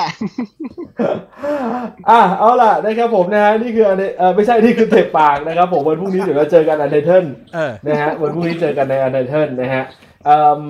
[2.10, 9.84] อะเอาล่ะนะครับผมนะฮะนี่คืออันเดเออไม่ใช่นี่คือเตะปากนะครับผมวันพรุ่งนี้เดี๋ยวเราเจอกันอันเดเทิลเออนะฮะวันพรุ่งนี้เจอกันในอันเดอร์เทิลนะฮะ
[10.26, 10.62] เอิ่ม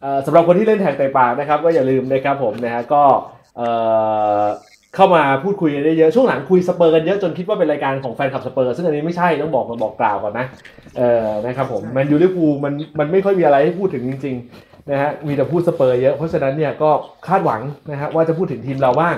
[0.00, 3.02] เอ่อสำหรับคนที่เล่นแท็กเตะปากนะครับ ก็อย่าลืมนะครับผมนะฮะก็
[3.56, 3.68] เอ่
[4.40, 4.42] อ
[4.96, 10.46] เข้ามาพูดคุยกันได้เยอะช่วงหลังคุยสเปอร์กันเยอะจนคิดว่าเป็นรายการของแฟนคลับสเปอร์ซึ่งอันนี้ไม่ใช่ต้องบอกมาบอกกล่าวก่อนนะ
[10.98, 16.90] เออนะครับผมแมนยูลิเวอร์พูลมันมันไม่ค่อยมีอะไรให้พูดถึงจริงๆ นะฮะมีแต่พูดสเปอร์เยอะเพราะฉะนั้นเนี่ยก็
[17.26, 17.60] คาดหวัง
[17.90, 19.16] นะฮะว่าจะพูดถึงทีมเราบ้าง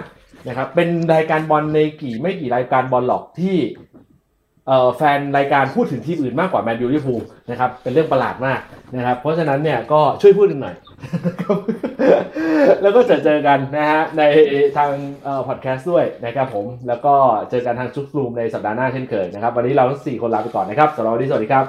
[0.49, 3.57] นะครับเป็นรายการบอลในกี่ไม่กี่รายการบอลหรอกที่
[4.67, 8.61] เอ่อแฟนรายการพูดถึงทีมอื่นมากกว่าแมนยูลิเวอร์พูลนะครับเป็นเรื่องประหลาดมาก
[8.97, 10.75] นะครับเพราะฉะนั้นเนี่ยก็ช่วยพูดกันหน่อย
[12.83, 14.23] แล้วก็จะเจอกันนะฮะใน
[14.77, 14.91] ทาง
[15.25, 17.15] เอ่อพอดแคสต์ด้วยนะครับผมแล้วก็
[17.51, 21.67] เจอกันทางชุกรูมในสัปดาห์หน้าเช่นเคยนะครับวันนี้เราทั้งสี่คนลาไปก่อนนะครับสำหรับวันนี้สวัสดีครับ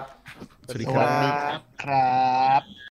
[0.66, 2.12] สวัสดีสครัวับสดีครั
[2.60, 2.77] บ